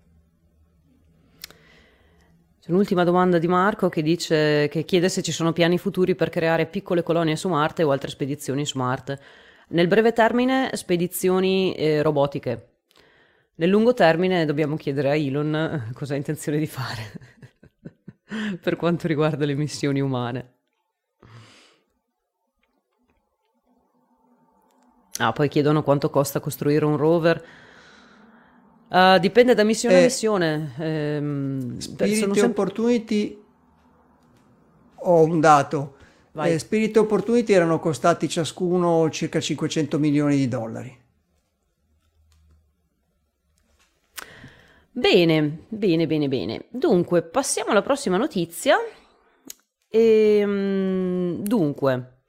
[2.61, 6.29] C'è un'ultima domanda di Marco che, dice, che chiede se ci sono piani futuri per
[6.29, 9.19] creare piccole colonie su Marte o altre spedizioni su Marte.
[9.69, 12.75] Nel breve termine, spedizioni eh, robotiche,
[13.55, 17.03] nel lungo termine dobbiamo chiedere a Elon eh, cosa ha intenzione di fare
[18.61, 20.53] per quanto riguarda le missioni umane.
[25.17, 27.45] Ah, poi chiedono quanto costa costruire un rover.
[28.89, 30.73] Uh, dipende da missione eh, a missione.
[30.77, 32.41] Ehm, Spirit sempre...
[32.41, 33.43] Opportunity
[34.95, 35.94] ho un dato.
[36.43, 41.03] Eh, Spirit Opportunity erano costati ciascuno circa 500 milioni di dollari.
[44.91, 46.65] Bene, bene, bene, bene.
[46.69, 48.77] Dunque, passiamo alla prossima notizia.
[49.89, 52.19] E, ehm, dunque,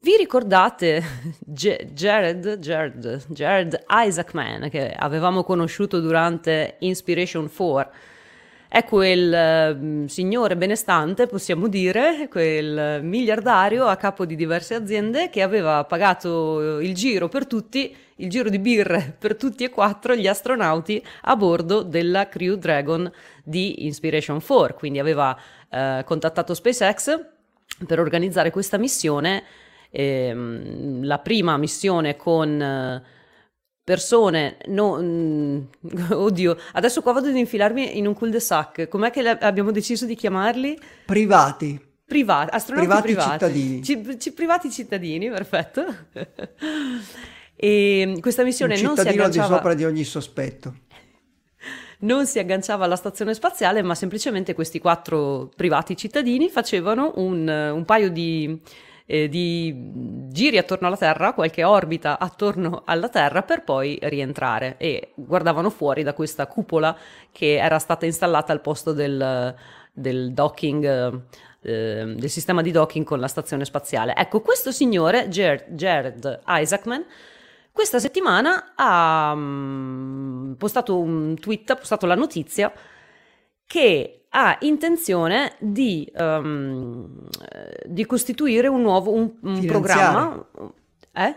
[0.00, 1.02] vi ricordate
[1.44, 7.92] Jared, Jared, Jared Isaacman che avevamo conosciuto durante Inspiration 4?
[8.72, 15.42] È quel uh, signore benestante, possiamo dire, quel miliardario a capo di diverse aziende che
[15.42, 20.28] aveva pagato il giro per tutti il giro di birre per tutti e quattro gli
[20.28, 23.10] astronauti a bordo della Crew Dragon
[23.42, 25.36] di Inspiration 4, quindi aveva
[25.68, 27.20] eh, contattato SpaceX
[27.84, 29.42] per organizzare questa missione,
[29.90, 32.62] ehm, la prima missione con...
[32.62, 33.18] Eh,
[33.90, 35.58] persone, no, mm,
[36.14, 40.78] oddio, adesso qua vado ad infilarmi in un cul-de-sac, com'è che abbiamo deciso di chiamarli?
[41.04, 41.88] Privati.
[42.06, 43.12] Privati, astronauti privati.
[43.12, 43.30] privati.
[43.32, 43.80] cittadini.
[43.80, 45.84] C- c- privati cittadini, perfetto.
[47.62, 49.28] E questa missione non si agganciava...
[49.28, 50.74] di sopra di ogni sospetto.
[52.00, 57.84] Non si agganciava alla stazione spaziale, ma semplicemente questi quattro privati cittadini facevano un, un
[57.84, 58.58] paio di,
[59.10, 59.74] eh, di
[60.28, 66.04] giri attorno alla Terra, qualche orbita attorno alla Terra per poi rientrare e guardavano fuori
[66.04, 66.96] da questa cupola
[67.32, 69.52] che era stata installata al posto del,
[69.92, 71.22] del docking
[71.62, 74.14] eh, del sistema di docking con la stazione spaziale.
[74.16, 77.04] Ecco, questo signore, Jared, Jared Isaacman,
[77.72, 82.72] questa settimana ha um, postato un tweet, ha postato la notizia
[83.66, 87.28] che ha intenzione di, um,
[87.84, 90.46] di costituire un nuovo un, un programma.
[91.12, 91.36] Eh?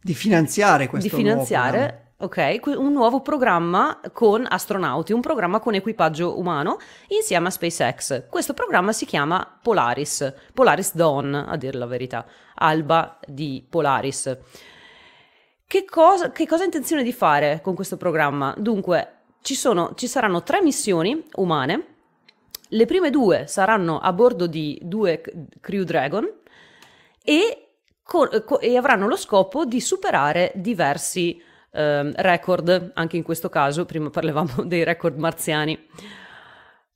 [0.00, 6.38] Di finanziare questo Di finanziare Ok, un nuovo programma con astronauti, un programma con equipaggio
[6.38, 6.76] umano
[7.08, 8.28] insieme a SpaceX.
[8.28, 14.38] Questo programma si chiama Polaris, Polaris Dawn, a dire la verità, alba di Polaris.
[15.66, 18.54] Che cosa, che cosa ha intenzione di fare con questo programma?
[18.56, 21.86] Dunque, ci, sono, ci saranno tre missioni umane.
[22.68, 25.20] Le prime due saranno a bordo di due
[25.60, 26.26] Crew Dragon
[27.22, 27.68] e,
[28.02, 28.28] con,
[28.60, 34.62] e avranno lo scopo di superare diversi eh, record, anche in questo caso, prima parlavamo
[34.64, 35.78] dei record marziani.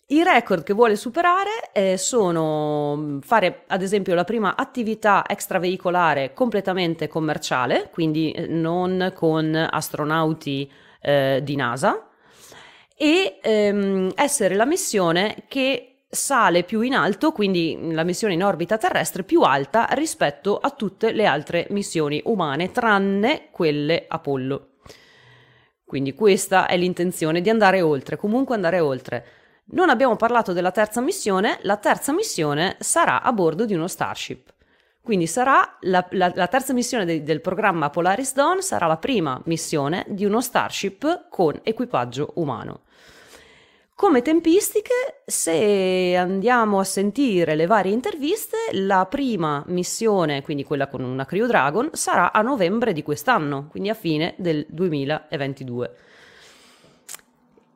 [0.08, 6.32] I record che vuole superare eh, sono mm, fare ad esempio la prima attività extraveicolare
[6.32, 12.05] completamente commerciale, quindi eh, non con astronauti eh, di NASA,
[12.96, 18.78] e ehm, essere la missione che sale più in alto, quindi la missione in orbita
[18.78, 24.70] terrestre più alta rispetto a tutte le altre missioni umane, tranne quelle Apollo.
[25.84, 29.26] Quindi questa è l'intenzione di andare oltre, comunque andare oltre.
[29.66, 34.54] Non abbiamo parlato della terza missione, la terza missione sarà a bordo di uno Starship.
[35.00, 39.40] Quindi sarà la, la, la terza missione de, del programma Polaris Dawn sarà la prima
[39.44, 42.80] missione di uno Starship con equipaggio umano.
[43.96, 51.02] Come tempistiche, se andiamo a sentire le varie interviste, la prima missione, quindi quella con
[51.02, 55.96] una Crew Dragon, sarà a novembre di quest'anno, quindi a fine del 2022.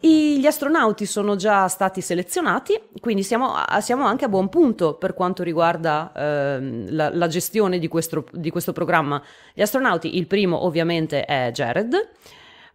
[0.01, 5.43] gli astronauti sono già stati selezionati, quindi siamo, siamo, anche a buon punto per quanto
[5.43, 9.23] riguarda eh, la, la, gestione di questo, di questo, programma.
[9.55, 11.95] Gli astronauti, il primo ovviamente è Jared,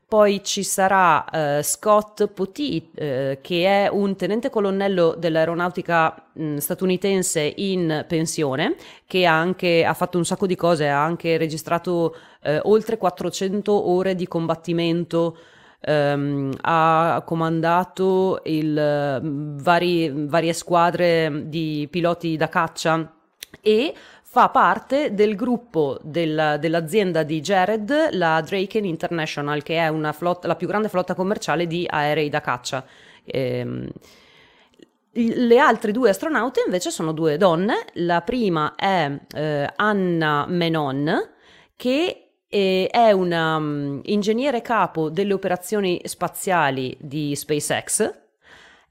[0.08, 1.26] poi ci sarà
[1.58, 8.76] eh, Scott Potty, eh, che è un tenente colonnello dell'aeronautica mh, statunitense in pensione,
[9.08, 13.89] che ha, anche, ha fatto un sacco di cose, ha anche registrato eh, oltre 400
[13.89, 15.38] ore di combattimento
[15.86, 19.22] ehm, ha comandato il,
[19.62, 23.12] vari, varie squadre di piloti da caccia
[23.62, 23.94] e
[24.36, 30.58] fa parte del gruppo del, dell'azienda di Jared, la Draken International, che è flotta, la
[30.58, 32.84] più grande flotta commerciale di aerei da caccia.
[33.24, 33.88] Ehm,
[35.13, 41.30] le altre due astronaute invece sono due donne, la prima è eh, Anna Menon,
[41.78, 48.25] che e è un um, ingegnere capo delle operazioni spaziali di SpaceX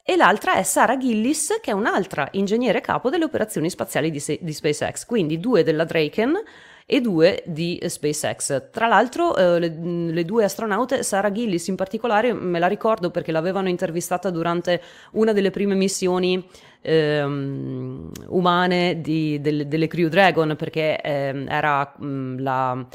[0.07, 4.53] e l'altra è Sara Gillis che è un'altra ingegnere capo delle operazioni spaziali di, di
[4.53, 6.43] SpaceX, quindi due della Draken
[6.85, 8.71] e due di SpaceX.
[8.71, 9.75] Tra l'altro eh, le,
[10.13, 15.33] le, due astronaute, Sara Gillis in particolare, me la ricordo perché l'avevano intervistata durante una
[15.33, 16.47] delle prime missioni
[16.83, 22.87] ehm, umane di, del, delle Crew Dragon perché eh, era mh, la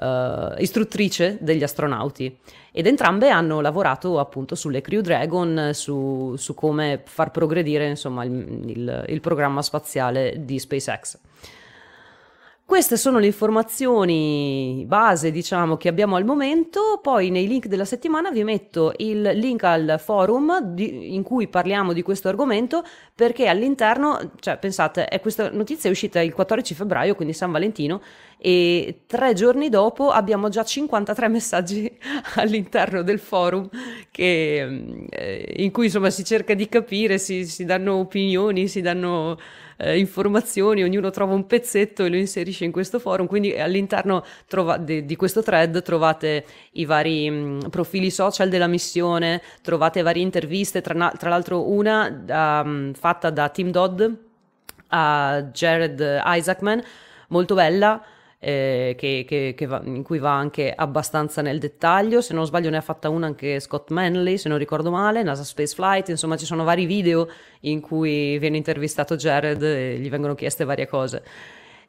[0.00, 2.36] uh, istruttrice degli astronauti
[2.78, 8.64] ed entrambe hanno lavorato appunto sulle Crew Dragon, su, su come far progredire insomma il,
[8.66, 11.18] il, il programma spaziale di SpaceX.
[12.66, 16.98] Queste sono le informazioni base, diciamo, che abbiamo al momento.
[17.00, 21.92] Poi nei link della settimana vi metto il link al forum di, in cui parliamo
[21.92, 22.82] di questo argomento,
[23.14, 28.02] perché all'interno, cioè pensate, questa notizia è uscita il 14 febbraio, quindi San Valentino,
[28.36, 31.98] e tre giorni dopo abbiamo già 53 messaggi
[32.34, 33.68] all'interno del forum
[34.10, 39.38] che, eh, in cui insomma si cerca di capire, si, si danno opinioni, si danno
[39.76, 44.76] eh, informazioni, ognuno trova un pezzetto e lo inserisce in questo forum, quindi all'interno trova-
[44.76, 50.22] de- di questo thread trovate i vari mh, mm, profili social della missione, trovate varie
[50.22, 54.02] interviste, tra, na- tra l'altro una um, fatta da Tim Dodd
[54.88, 56.82] a Jared Isaacman,
[57.28, 58.02] molto bella
[58.46, 62.20] eh, che, che, che va, in cui va anche abbastanza nel dettaglio.
[62.20, 65.42] Se non sbaglio, ne ha fatta una anche Scott Manley, se non ricordo male, NASA
[65.42, 66.10] Space Flight.
[66.10, 67.28] Insomma, ci sono vari video
[67.62, 71.24] in cui viene intervistato Jared e gli vengono chieste varie cose.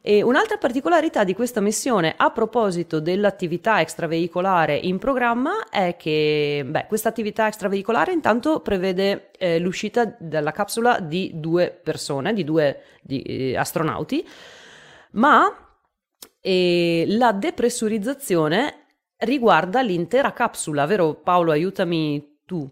[0.00, 7.08] E un'altra particolarità di questa missione a proposito dell'attività extraveicolare in programma è che questa
[7.08, 13.56] attività extraveicolare intanto prevede eh, l'uscita dalla capsula di due persone, di due di, eh,
[13.56, 14.26] astronauti,
[15.12, 15.67] ma
[16.40, 18.86] e la depressurizzazione
[19.18, 21.52] riguarda l'intera capsula, vero Paolo?
[21.52, 22.68] Aiutami tu.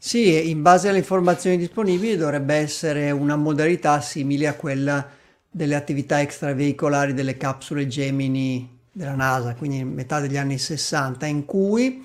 [0.00, 5.06] Sì, in base alle informazioni disponibili dovrebbe essere una modalità simile a quella
[5.50, 12.04] delle attività extraveicolari delle capsule Gemini della NASA, quindi metà degli anni 60, in cui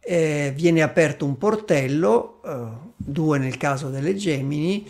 [0.00, 4.88] eh, viene aperto un portello, eh, due nel caso delle Gemini,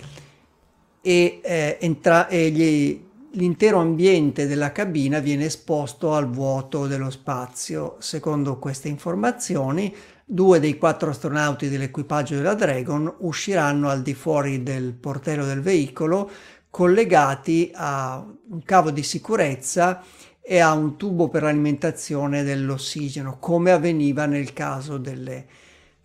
[1.02, 7.96] e, eh, entra- e gli, l'intero ambiente della cabina viene esposto al vuoto dello spazio.
[8.00, 14.94] Secondo queste informazioni, due dei quattro astronauti dell'equipaggio della Dragon usciranno al di fuori del
[14.94, 16.30] portello del veicolo
[16.70, 20.02] collegati a un cavo di sicurezza
[20.40, 25.46] e a un tubo per l'alimentazione dell'ossigeno, come avveniva nel caso delle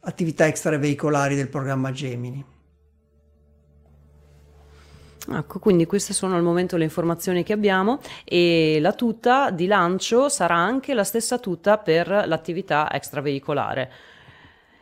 [0.01, 2.53] attività extraveicolari del programma Gemini.
[5.31, 10.29] Ecco, quindi queste sono al momento le informazioni che abbiamo e la tuta di lancio
[10.29, 13.91] sarà anche la stessa tuta per l'attività extraveicolare.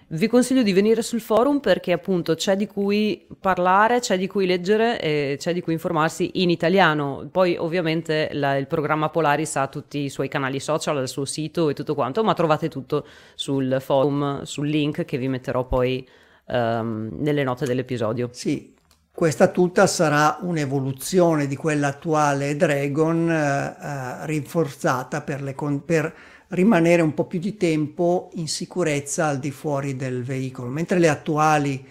[0.05, 4.45] Vi consiglio di venire sul forum perché appunto c'è di cui parlare, c'è di cui
[4.45, 7.27] leggere e c'è di cui informarsi in italiano.
[7.31, 11.69] Poi ovviamente la, il programma Polaris ha tutti i suoi canali social, il suo sito
[11.69, 16.07] e tutto quanto, ma trovate tutto sul forum, sul link che vi metterò poi
[16.47, 18.29] um, nelle note dell'episodio.
[18.33, 18.71] Sì,
[19.15, 26.15] questa tuta sarà un'evoluzione di quella attuale Dragon eh, eh, rinforzata per, con- per,
[26.53, 31.09] rimanere un po' più di tempo in sicurezza al di fuori del veicolo, mentre le
[31.09, 31.83] attuali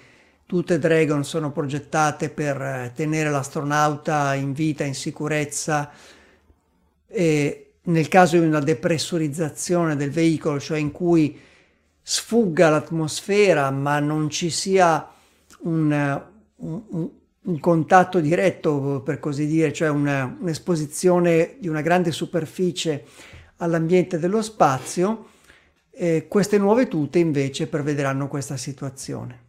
[0.46, 5.90] tutte Dragon sono progettate per eh, tenere l'astronauta in vita, in sicurezza
[7.06, 11.38] e nel caso di una depressurizzazione del veicolo, cioè in cui
[12.02, 15.08] sfugga l'atmosfera ma non ci sia
[15.62, 16.30] un
[16.62, 17.10] un,
[17.42, 23.04] un, contatto diretto, per così dire, cioè una, un'esposizione di una grande superficie
[23.58, 25.26] all'ambiente dello spazio,
[25.94, 29.40] Eh, queste nuove tute invece prevederanno questa situazione.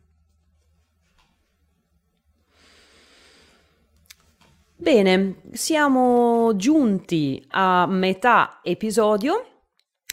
[4.75, 9.52] Bene, siamo giunti a metà episodio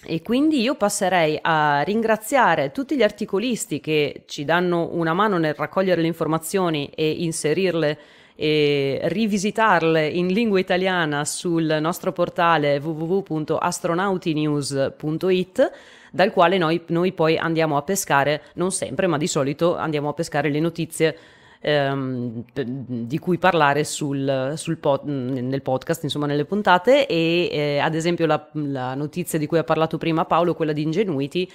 [0.05, 5.55] e quindi io passerei a ringraziare tutti gli articolisti che ci danno una mano nel
[5.55, 7.99] raccogliere le informazioni e inserirle
[8.35, 15.71] e rivisitarle in lingua italiana sul nostro portale www.astronautinews.it
[16.11, 20.15] dal quale noi, noi poi andiamo a pescare, non sempre, ma di solito andiamo a
[20.15, 21.15] pescare le notizie
[21.61, 27.95] ehm, di cui parlare sul, sul pod, nel podcast, insomma nelle puntate e eh, ad
[27.95, 31.49] esempio la, la, notizia di cui ha parlato prima Paolo, quella di Ingenuity,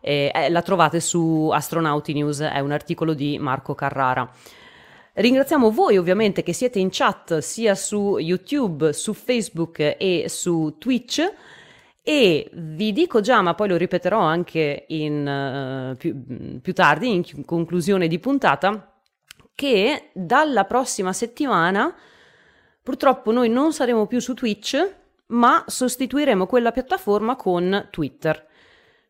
[0.00, 4.30] eh, eh, la trovate su Astronauti News, è un articolo di Marco Carrara.
[5.14, 11.32] Ringraziamo voi ovviamente che siete in chat sia su YouTube, su Facebook e su Twitch
[12.02, 17.44] e vi dico già, ma poi lo ripeterò anche in, uh, più, più tardi in
[17.44, 18.95] conclusione di puntata,
[19.56, 21.92] che dalla prossima settimana
[22.80, 24.94] purtroppo noi non saremo più su Twitch,
[25.28, 28.46] ma sostituiremo quella piattaforma con Twitter.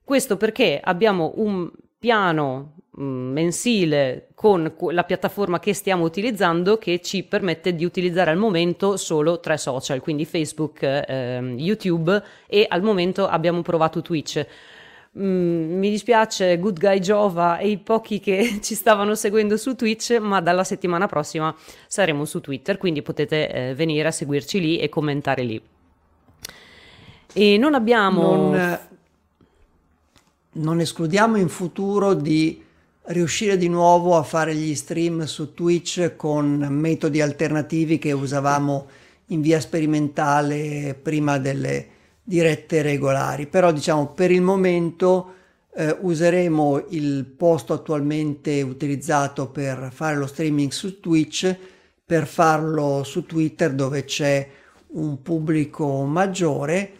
[0.03, 7.24] Questo perché abbiamo un piano mm, mensile con la piattaforma che stiamo utilizzando che ci
[7.24, 13.26] permette di utilizzare al momento solo tre social, quindi Facebook, eh, YouTube e al momento
[13.26, 14.47] abbiamo provato Twitch.
[15.19, 20.19] Mm, mi dispiace Good Guy Jova e i pochi che ci stavano seguendo su Twitch,
[20.19, 21.55] ma dalla settimana prossima
[21.87, 25.61] saremo su Twitter, quindi potete eh, venire a seguirci lì e commentare lì.
[27.33, 28.35] E non abbiamo...
[28.35, 28.81] Non, eh,
[30.53, 32.62] non escludiamo in futuro di
[33.09, 38.87] riuscire di nuovo a fare gli stream su Twitch con metodi alternativi che usavamo
[39.27, 41.95] in via sperimentale prima delle
[42.29, 45.35] dirette regolari, però diciamo per il momento
[45.77, 51.57] eh, useremo il posto attualmente utilizzato per fare lo streaming su Twitch
[52.05, 54.49] per farlo su Twitter dove c'è
[54.89, 56.93] un pubblico maggiore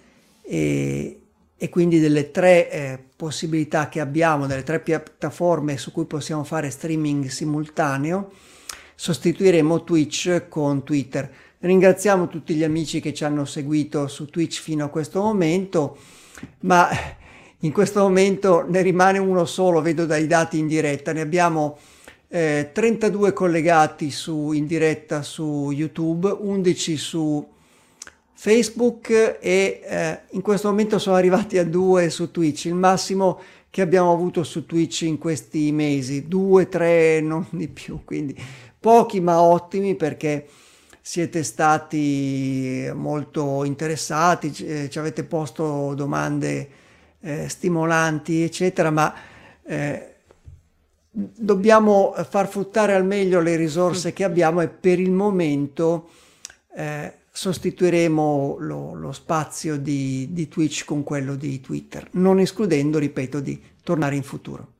[0.43, 1.21] e,
[1.57, 6.71] e quindi delle tre eh, possibilità che abbiamo, delle tre piattaforme su cui possiamo fare
[6.71, 8.31] streaming simultaneo,
[8.95, 11.33] sostituiremo Twitch con Twitter.
[11.67, 15.97] Ringraziamo tutti gli amici che ci hanno seguito su Twitch fino a questo momento,
[16.61, 16.89] ma
[17.61, 21.77] in questo momento ne rimane uno solo, vedo dai dati in diretta, ne abbiamo
[22.29, 27.45] eh, 32 collegati su, in diretta su YouTube, 11 su
[28.33, 33.41] Facebook e eh, in questo momento sono arrivati a due su Twitch, il massimo
[33.71, 38.41] che abbiamo avuto su Twitch in questi mesi, due, tre, non di più, quindi
[38.79, 40.47] pochi ma ottimi perché
[41.09, 46.69] siete stati molto interessati, eh, ci avete posto domande
[47.21, 49.15] eh, stimolanti, eccetera, ma
[49.63, 50.15] eh,
[51.09, 56.11] dobbiamo far fruttare al meglio le risorse che abbiamo e per il momento
[56.75, 63.39] eh, sostituiremo lo, lo spazio di, di Twitch con quello di Twitter, non escludendo, ripeto,
[63.39, 64.73] di tornare in futuro.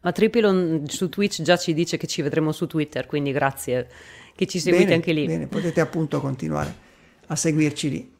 [0.00, 3.88] Ma Tripilon su Twitch già ci dice che ci vedremo su Twitter, quindi grazie
[4.38, 5.26] che ci seguite bene, anche lì.
[5.26, 6.72] Bene, potete appunto continuare
[7.26, 8.16] a seguirci lì.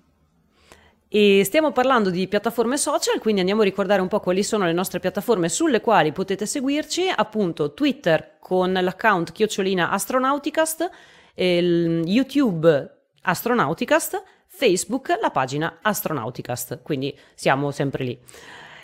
[1.06, 4.72] E stiamo parlando di piattaforme social, quindi andiamo a ricordare un po' quali sono le
[4.72, 10.90] nostre piattaforme sulle quali potete seguirci, appunto Twitter con l'account chiocciolina astronauticast,
[11.36, 18.20] YouTube astronauticast, Facebook la pagina astronauticast, quindi siamo sempre lì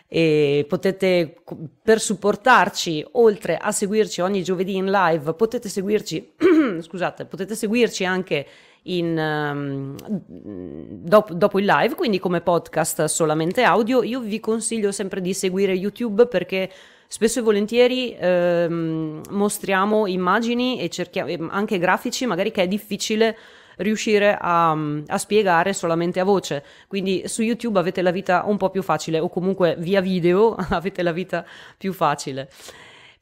[0.06, 1.34] e potete
[1.82, 6.34] per supportarci oltre a seguirci ogni giovedì in live potete seguirci
[6.82, 8.46] scusate potete seguirci anche
[8.86, 15.20] in, um, dopo, dopo, il live quindi come podcast solamente audio io vi consiglio sempre
[15.20, 16.70] di seguire youtube perché
[17.06, 23.36] spesso e volentieri ehm, mostriamo immagini e cerchiamo anche grafici magari che è difficile
[23.76, 24.70] riuscire a,
[25.06, 26.64] a, spiegare solamente a voce.
[26.86, 31.02] Quindi su YouTube avete la vita un po' più facile o comunque via video avete
[31.02, 31.44] la vita
[31.76, 32.48] più facile.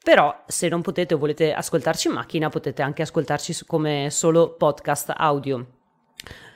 [0.03, 5.13] Però se non potete o volete ascoltarci in macchina potete anche ascoltarci come solo podcast
[5.15, 5.65] audio.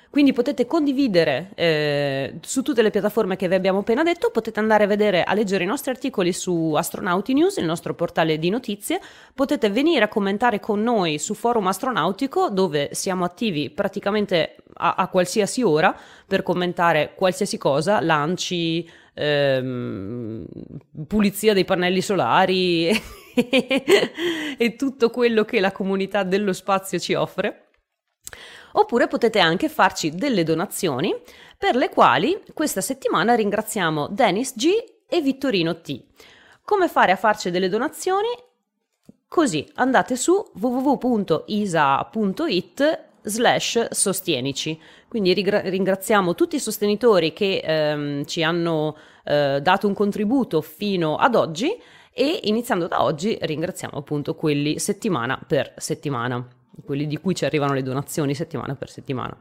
[0.09, 4.85] Quindi potete condividere eh, su tutte le piattaforme che vi abbiamo appena detto, potete andare
[4.85, 8.99] a vedere, a leggere i nostri articoli su Astronauti News, il nostro portale di notizie,
[9.33, 15.07] potete venire a commentare con noi su Forum Astronautico dove siamo attivi praticamente a, a
[15.07, 15.95] qualsiasi ora
[16.25, 20.45] per commentare qualsiasi cosa, lanci, ehm,
[21.05, 22.89] pulizia dei pannelli solari
[24.57, 27.67] e tutto quello che la comunità dello spazio ci offre
[28.73, 31.15] oppure potete anche farci delle donazioni
[31.57, 34.67] per le quali questa settimana ringraziamo Dennis G
[35.07, 36.03] e Vittorino T.
[36.63, 38.27] Come fare a farci delle donazioni?
[39.27, 41.45] Così andate su www.isa.it
[43.23, 44.79] slash sostienici.
[45.07, 51.35] Quindi ringraziamo tutti i sostenitori che ehm, ci hanno eh, dato un contributo fino ad
[51.35, 51.75] oggi
[52.19, 56.43] e iniziando da oggi ringraziamo appunto quelli settimana per settimana,
[56.83, 59.39] quelli di cui ci arrivano le donazioni settimana per settimana.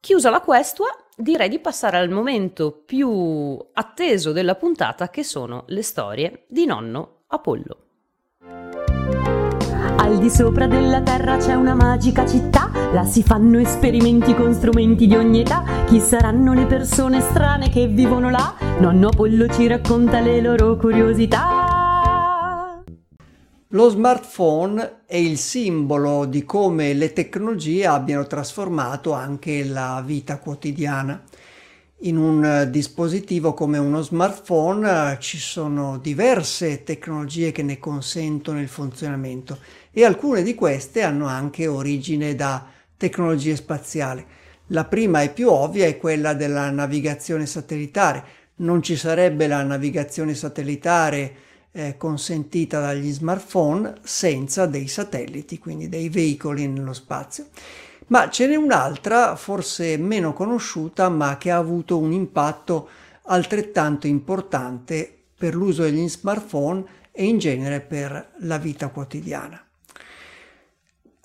[0.00, 5.82] Chiusa la questua, direi di passare al momento più atteso della puntata che sono le
[5.82, 7.78] storie di nonno Apollo.
[9.96, 15.08] Al di sopra della terra c'è una magica città, là si fanno esperimenti con strumenti
[15.08, 15.64] di ogni età.
[15.86, 18.54] Chi saranno le persone strane che vivono là?
[18.78, 22.82] Nonno Apollo ci racconta le loro curiosità.
[23.68, 31.20] Lo smartphone è il simbolo di come le tecnologie abbiano trasformato anche la vita quotidiana
[32.04, 38.60] in un eh, dispositivo come uno smartphone eh, ci sono diverse tecnologie che ne consentono
[38.60, 39.58] il funzionamento
[39.90, 42.66] e alcune di queste hanno anche origine da
[42.96, 44.24] tecnologie spaziali.
[44.68, 48.24] La prima e più ovvia è quella della navigazione satellitare.
[48.56, 51.34] Non ci sarebbe la navigazione satellitare
[51.72, 57.48] eh, consentita dagli smartphone senza dei satelliti, quindi dei veicoli nello spazio.
[58.06, 62.88] Ma ce n'è un'altra, forse meno conosciuta, ma che ha avuto un impatto
[63.24, 69.62] altrettanto importante per l'uso degli smartphone e in genere per la vita quotidiana.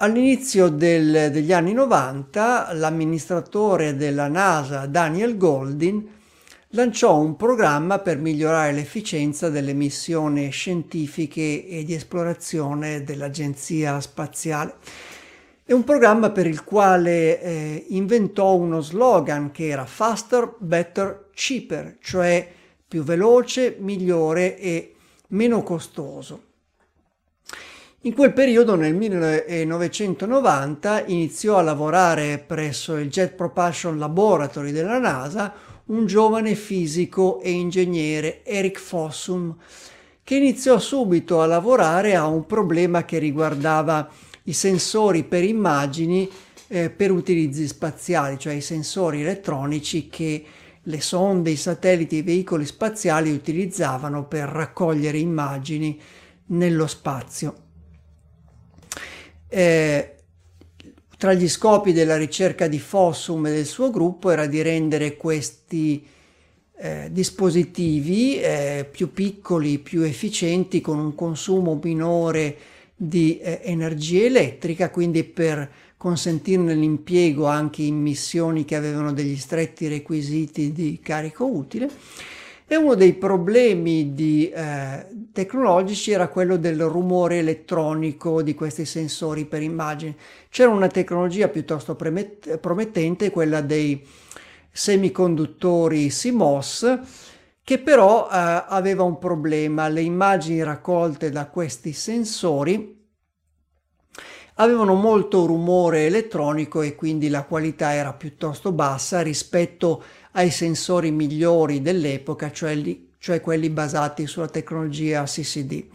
[0.01, 6.07] All'inizio del, degli anni 90 l'amministratore della NASA Daniel Goldin
[6.69, 14.75] lanciò un programma per migliorare l'efficienza delle missioni scientifiche e di esplorazione dell'Agenzia Spaziale
[15.65, 21.97] è un programma per il quale eh, inventò uno slogan che era Faster, Better, Cheaper,
[21.99, 22.49] cioè
[22.87, 24.95] più veloce, migliore e
[25.27, 26.47] meno costoso.
[28.03, 35.53] In quel periodo, nel 1990, iniziò a lavorare presso il Jet Propulsion Laboratory della NASA
[35.87, 39.53] un giovane fisico e ingegnere, Eric Fossum,
[40.23, 44.09] che iniziò subito a lavorare a un problema che riguardava
[44.43, 46.29] i sensori per immagini
[46.67, 50.45] eh, per utilizzi spaziali, cioè i sensori elettronici che
[50.81, 55.99] le sonde, i satelliti e i veicoli spaziali utilizzavano per raccogliere immagini
[56.45, 57.67] nello spazio.
[59.49, 60.13] Eh,
[61.17, 66.05] tra gli scopi della ricerca di Fossum e del suo gruppo era di rendere questi
[66.77, 72.55] eh, dispositivi eh, più piccoli, più efficienti, con un consumo minore
[72.95, 79.89] di eh, energia elettrica, quindi per consentirne l'impiego anche in missioni che avevano degli stretti
[79.89, 81.89] requisiti di carico utile.
[82.71, 89.45] E uno dei problemi di, eh, tecnologici era quello del rumore elettronico di questi sensori
[89.45, 90.15] per immagini.
[90.49, 94.05] C'era una tecnologia piuttosto promettente, quella dei
[94.71, 96.99] semiconduttori CMOS,
[97.63, 99.87] che però eh, aveva un problema.
[99.87, 102.97] Le immagini raccolte da questi sensori
[104.59, 111.81] avevano molto rumore elettronico e quindi la qualità era piuttosto bassa rispetto ai sensori migliori
[111.81, 115.85] dell'epoca, cioè, li, cioè quelli basati sulla tecnologia CCD.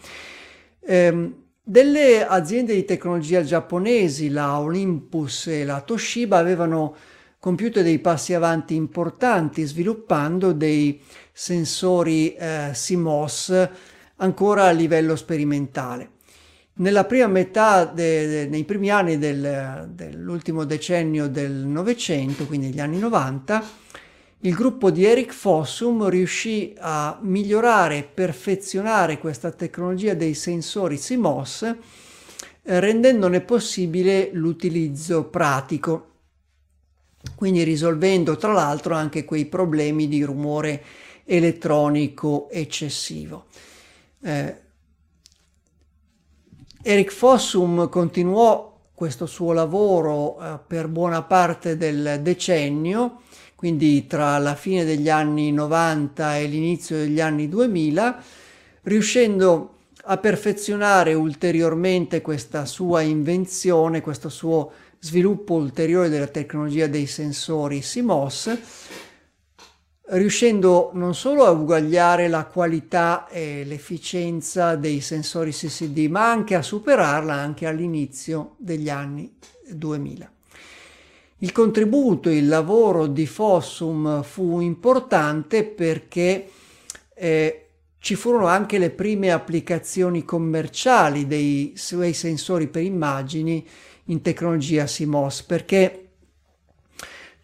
[0.81, 6.95] Ehm, delle aziende di tecnologia giapponesi, la Olympus e la Toshiba, avevano
[7.39, 11.01] compiuto dei passi avanti importanti sviluppando dei
[11.33, 13.69] sensori eh, CMOS
[14.17, 16.11] ancora a livello sperimentale.
[16.77, 22.81] Nella prima metà, de, de, nei primi anni del, dell'ultimo decennio del Novecento, quindi negli
[22.81, 23.63] anni 90,
[24.45, 31.63] il gruppo di Eric Fossum riuscì a migliorare e perfezionare questa tecnologia dei sensori CMOS,
[31.63, 36.13] eh, rendendone possibile l'utilizzo pratico
[37.35, 40.83] quindi risolvendo tra l'altro anche quei problemi di rumore
[41.25, 43.47] elettronico eccessivo.
[44.21, 44.63] Eh,
[46.83, 53.23] Eric Fossum continuò questo suo lavoro eh, per buona parte del decennio,
[53.65, 58.23] quindi tra la fine degli anni 90 e l'inizio degli anni 2000,
[58.83, 67.81] riuscendo a perfezionare ulteriormente questa sua invenzione, questo suo sviluppo ulteriore della tecnologia dei sensori
[67.81, 68.59] CMOS,
[70.09, 76.61] riuscendo non solo a uguagliare la qualità e l'efficienza dei sensori CCD, ma anche a
[76.61, 79.35] superarla anche all'inizio degli anni
[79.71, 80.34] 2000.
[81.45, 86.49] Il contributo, il lavoro di Fossum fu importante perché
[87.15, 87.67] eh,
[87.99, 93.63] ci furono anche le prime applicazioni commerciali dei suoi sensori per immagini
[94.05, 96.09] in tecnologia CMOS perché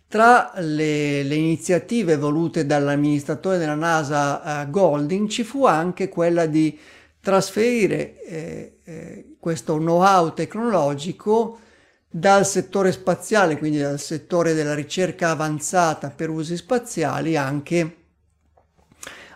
[0.09, 6.79] tra le, le, iniziative volute dall'amministratore della NASA uh, Golding ci fu anche quella di
[7.21, 11.69] trasferire eh, eh, questo know-how tecnologico
[12.13, 17.97] dal settore spaziale, quindi dal settore della ricerca avanzata per usi spaziali, anche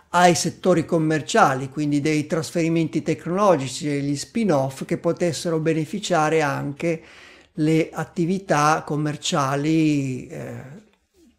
[0.09, 7.01] ai settori commerciali, quindi dei trasferimenti tecnologici, degli spin-off che potessero beneficiare anche
[7.59, 10.63] le attività commerciali eh,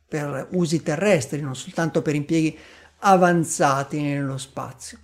[0.09, 2.57] per usi terrestri, non soltanto per impieghi
[3.01, 4.99] avanzati nello spazio.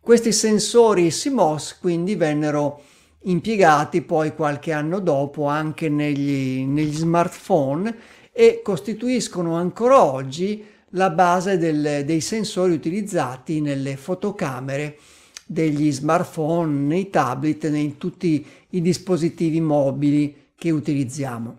[0.00, 2.84] Questi sensori SIMOS quindi vennero
[3.26, 7.96] impiegati poi qualche anno dopo anche negli, negli smartphone
[8.32, 14.98] e costituiscono ancora oggi la base del, dei sensori utilizzati nelle fotocamere
[15.44, 21.58] degli smartphone, nei tablet, in tutti i dispositivi mobili che utilizziamo.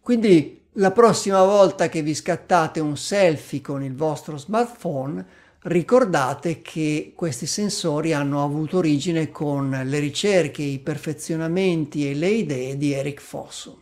[0.00, 5.24] Quindi la prossima volta che vi scattate un selfie con il vostro smartphone,
[5.66, 12.76] ricordate che questi sensori hanno avuto origine con le ricerche, i perfezionamenti e le idee
[12.76, 13.78] di Eric Fossum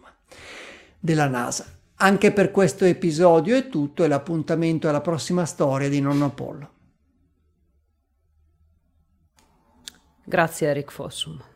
[0.99, 1.67] della NASA.
[1.97, 6.73] Anche per questo episodio è tutto e l'appuntamento alla prossima storia di Nonno Apollo.
[10.25, 11.54] Grazie Eric Fossum.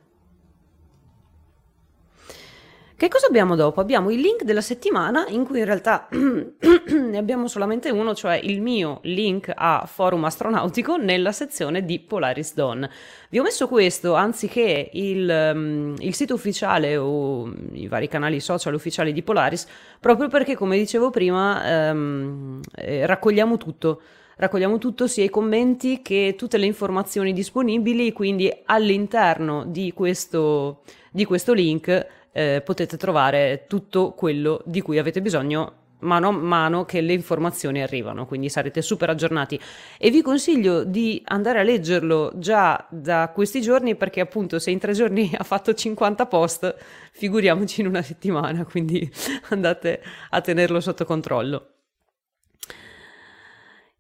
[2.99, 3.81] Che cosa abbiamo dopo?
[3.81, 8.61] Abbiamo il link della settimana in cui in realtà ne abbiamo solamente uno, cioè il
[8.61, 12.91] mio link a Forum Astronautico nella sezione di Polaris Dawn.
[13.31, 18.75] Vi ho messo questo anziché il, um, il sito ufficiale o i vari canali social
[18.75, 19.69] ufficiali di Polaris,
[20.01, 24.03] proprio perché come dicevo prima um, eh, raccogliamo tutto
[24.39, 31.25] raccogliamo tutto, sia i commenti che tutte le informazioni disponibili, quindi all'interno di questo, di
[31.25, 32.07] questo link
[32.39, 37.83] eh, potete trovare tutto quello di cui avete bisogno mano a mano che le informazioni
[37.83, 39.61] arrivano, quindi sarete super aggiornati.
[39.99, 44.79] E vi consiglio di andare a leggerlo già da questi giorni perché appunto se in
[44.79, 46.77] tre giorni ha fatto 50 post,
[47.11, 49.11] figuriamoci in una settimana, quindi
[49.51, 51.71] andate a tenerlo sotto controllo.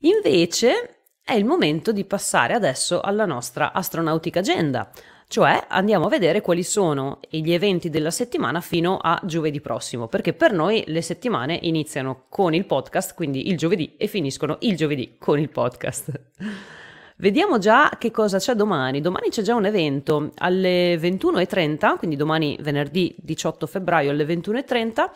[0.02, 4.88] Invece è il momento di passare adesso alla nostra astronautica agenda,
[5.28, 10.32] cioè andiamo a vedere quali sono gli eventi della settimana fino a giovedì prossimo, perché
[10.32, 15.16] per noi le settimane iniziano con il podcast, quindi il giovedì, e finiscono il giovedì
[15.18, 16.20] con il podcast.
[17.20, 19.02] Vediamo già che cosa c'è domani.
[19.02, 25.10] Domani c'è già un evento alle 21.30, quindi domani venerdì 18 febbraio alle 21.30,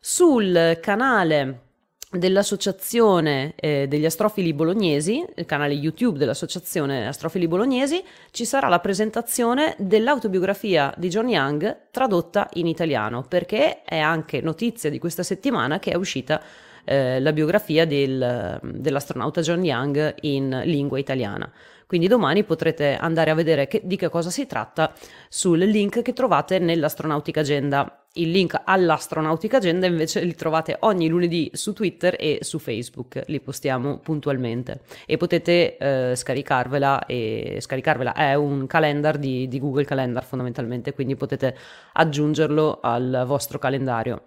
[0.00, 1.65] sul canale
[2.10, 9.74] dell'associazione eh, degli astrofili bolognesi, il canale YouTube dell'associazione astrofili bolognesi, ci sarà la presentazione
[9.78, 15.90] dell'autobiografia di John Young tradotta in italiano, perché è anche notizia di questa settimana che
[15.90, 16.40] è uscita
[16.84, 21.50] eh, la biografia del, dell'astronauta John Young in lingua italiana.
[21.86, 24.92] Quindi domani potrete andare a vedere che, di che cosa si tratta
[25.28, 28.05] sul link che trovate nell'Astronautica Agenda.
[28.16, 33.40] Il link all'Astronautica Agenda invece li trovate ogni lunedì su Twitter e su Facebook, li
[33.40, 34.80] postiamo puntualmente.
[35.04, 38.14] E potete eh, scaricarvela e scaricarvela.
[38.14, 41.54] È un calendar di, di Google Calendar fondamentalmente, quindi potete
[41.92, 44.22] aggiungerlo al vostro calendario.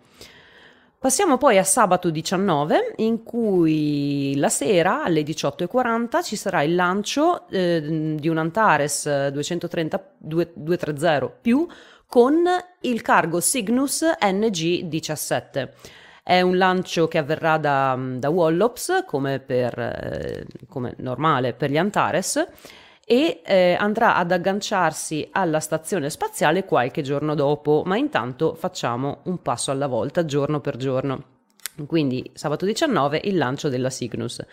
[0.99, 7.47] Passiamo poi a sabato 19 in cui la sera alle 18.40 ci sarà il lancio
[7.47, 11.65] eh, di un Antares 230, 230 più
[12.09, 12.43] con
[12.81, 15.69] il cargo Cygnus NG17.
[16.23, 21.77] È un lancio che avverrà da, da Wallops come, per, eh, come normale per gli
[21.77, 22.47] Antares
[23.05, 29.43] e eh, andrà ad agganciarsi alla stazione spaziale qualche giorno dopo, ma intanto facciamo un
[29.43, 31.23] passo alla volta, giorno per giorno.
[31.85, 34.43] Quindi sabato 19 il lancio della Cygnus.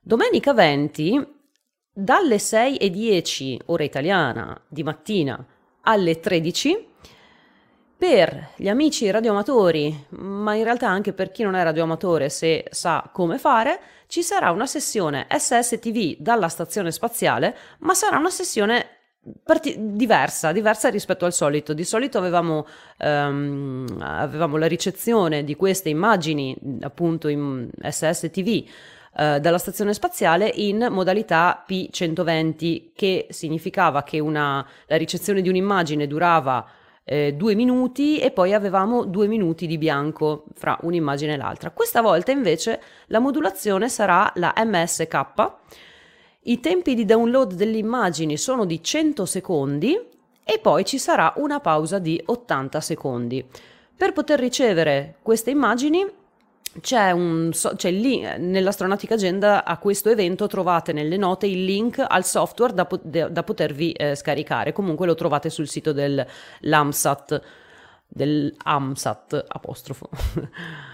[0.00, 1.24] Domenica 20
[1.92, 5.46] dalle 6.10 ora italiana di mattina
[5.84, 6.92] alle 13
[7.96, 13.08] per gli amici radioamatori, ma in realtà anche per chi non è radioamatore se sa
[13.12, 18.88] come fare, ci sarà una sessione SSTV dalla stazione spaziale, ma sarà una sessione
[19.42, 21.72] Parti- diversa, diversa rispetto al solito.
[21.72, 22.66] Di solito avevamo,
[22.98, 28.64] um, avevamo, la ricezione di queste immagini, appunto in SSTV,
[29.16, 36.06] eh, dalla stazione spaziale in modalità P120, che significava che una, la ricezione di un'immagine
[36.06, 36.66] durava
[37.04, 41.70] eh, due minuti e poi avevamo due minuti di bianco fra un'immagine e l'altra.
[41.70, 45.52] Questa volta invece la modulazione sarà la MSK.
[46.46, 49.98] I tempi di download delle immagini sono di 100 secondi
[50.42, 53.46] e poi ci sarà una pausa di 80 secondi.
[53.96, 56.04] Per poter ricevere queste immagini
[56.80, 62.24] c'è, un, c'è lì nell'Astronautica Agenda a questo evento trovate nelle note il link al
[62.24, 62.86] software da,
[63.28, 64.72] da potervi eh, scaricare.
[64.72, 66.24] Comunque lo trovate sul sito del
[66.60, 67.42] LAMSAT,
[68.08, 70.08] del AMSAT apostrofo.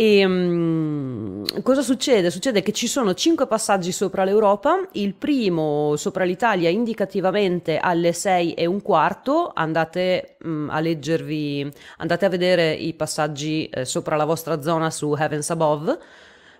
[0.00, 2.30] E um, cosa succede?
[2.30, 8.54] Succede che ci sono cinque passaggi sopra l'Europa, il primo sopra l'Italia indicativamente alle 6
[8.54, 14.24] e un quarto, andate um, a leggervi, andate a vedere i passaggi eh, sopra la
[14.24, 15.98] vostra zona su Heavens Above,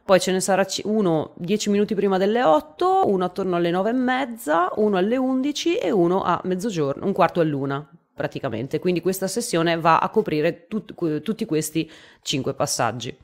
[0.04, 3.92] poi ce ne sarà uno 10 minuti prima delle 8, uno attorno alle 9 e
[3.92, 8.78] mezza, uno alle 11 e uno a mezzogiorno, un quarto all'una praticamente.
[8.78, 11.90] Quindi questa sessione va a coprire tut, tutti questi
[12.20, 13.16] cinque passaggi.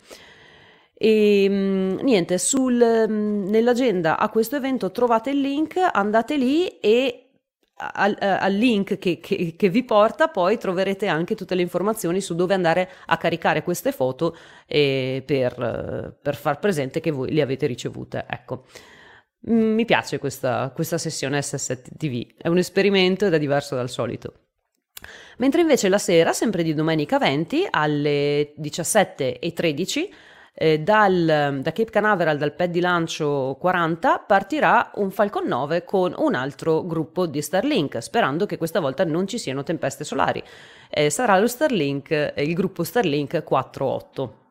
[0.97, 7.24] E mm, niente, sul, nell'agenda a questo evento trovate il link, andate lì e
[7.76, 12.34] al, al link che, che, che, vi porta poi troverete anche tutte le informazioni su
[12.36, 14.36] dove andare a caricare queste foto
[14.66, 18.24] eh, per, per, far presente che voi le avete ricevute.
[18.28, 18.64] Ecco.
[19.47, 24.43] Mi piace questa, questa sessione SSTV, è un esperimento ed è diverso dal solito.
[25.39, 30.09] Mentre invece la sera, sempre di domenica 20, alle 17.13,
[30.57, 36.15] eh, dal, da Cape Canaveral, dal pad di lancio 40, partirà un Falcon 9 con
[36.17, 40.43] un altro gruppo di Starlink, sperando che questa volta non ci siano tempeste solari.
[40.89, 44.43] Eh, sarà lo Starlink, eh, il gruppo Starlink 48.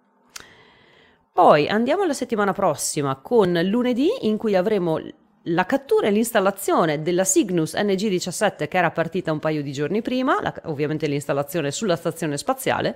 [1.32, 4.99] Poi andiamo alla settimana prossima con lunedì in cui avremo
[5.47, 10.39] la cattura e l'installazione della Cygnus NG-17 che era partita un paio di giorni prima,
[10.41, 12.95] la, ovviamente l'installazione sulla stazione spaziale,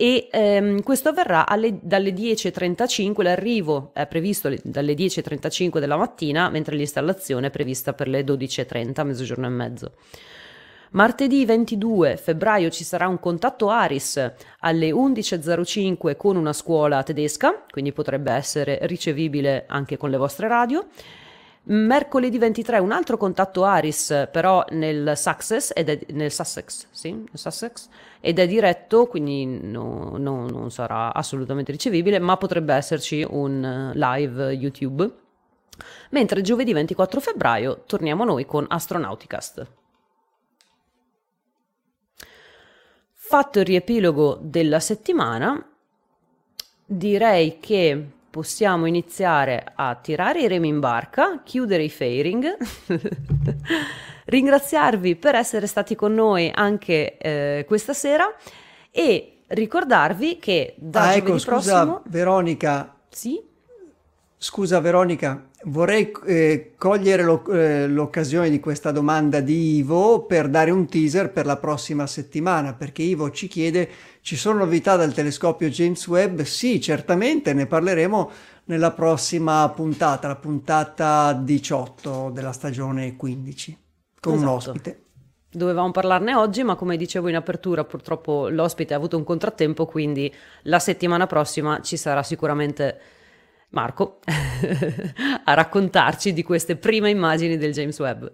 [0.00, 6.76] e ehm, questo avverrà alle, dalle 10.35, l'arrivo è previsto dalle 10.35 della mattina, mentre
[6.76, 9.92] l'installazione è prevista per le 12.30, mezzogiorno e mezzo.
[10.90, 17.92] Martedì 22 febbraio ci sarà un contatto Aris alle 11.05 con una scuola tedesca, quindi
[17.92, 20.86] potrebbe essere ricevibile anche con le vostre radio.
[21.70, 27.28] Mercoledì 23 un altro contatto Aris, però nel Sussex, ed è, nel Sussex, sì, nel
[27.34, 27.88] Sussex,
[28.20, 34.52] ed è diretto, quindi no, no, non sarà assolutamente ricevibile, ma potrebbe esserci un live
[34.52, 35.12] YouTube.
[36.10, 39.66] Mentre giovedì 24 febbraio torniamo noi con Astronauticast.
[43.12, 45.70] Fatto il riepilogo della settimana,
[46.86, 52.56] direi che possiamo iniziare a tirare i remi in barca, chiudere i fairing,
[54.26, 58.32] ringraziarvi per essere stati con noi anche eh, questa sera
[58.92, 62.02] e ricordarvi che da ah, giovedì ecco, scusa, prossimo...
[62.06, 62.94] Veronica.
[63.08, 63.42] Sì?
[64.36, 70.70] Scusa Veronica, vorrei eh, cogliere lo, eh, l'occasione di questa domanda di Ivo per dare
[70.70, 73.88] un teaser per la prossima settimana, perché Ivo ci chiede
[74.20, 76.42] ci sono novità dal telescopio James Webb?
[76.42, 78.30] Sì, certamente, ne parleremo
[78.66, 83.78] nella prossima puntata, la puntata 18 della stagione 15,
[84.20, 84.48] con esatto.
[84.48, 85.02] un ospite.
[85.50, 90.32] Dovevamo parlarne oggi, ma come dicevo in apertura, purtroppo l'ospite ha avuto un contrattempo, quindi
[90.64, 93.00] la settimana prossima ci sarà sicuramente
[93.70, 94.20] Marco
[95.44, 98.26] a raccontarci di queste prime immagini del James Webb.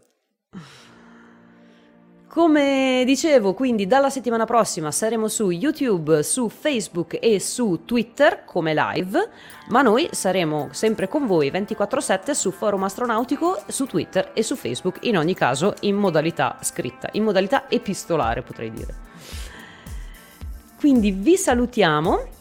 [2.35, 8.75] Come dicevo, quindi dalla settimana prossima saremo su YouTube, su Facebook e su Twitter come
[8.75, 9.29] live,
[9.69, 14.99] ma noi saremo sempre con voi 24/7 su Forum Astronautico, su Twitter e su Facebook,
[15.03, 18.95] in ogni caso in modalità scritta, in modalità epistolare potrei dire.
[20.77, 22.34] Quindi vi salutiamo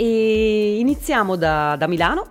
[0.00, 2.26] e iniziamo da, da Milano.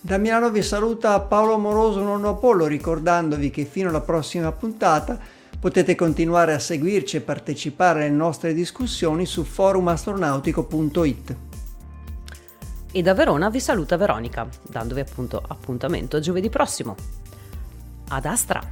[0.00, 5.18] Da Milano vi saluta Paolo Amoroso Nonno Apollo ricordandovi che fino alla prossima puntata
[5.58, 11.36] potete continuare a seguirci e partecipare alle nostre discussioni su forumastronautico.it.
[12.92, 16.94] E da Verona vi saluta Veronica, dandovi appunto appuntamento giovedì prossimo.
[18.10, 18.62] Ad Astra!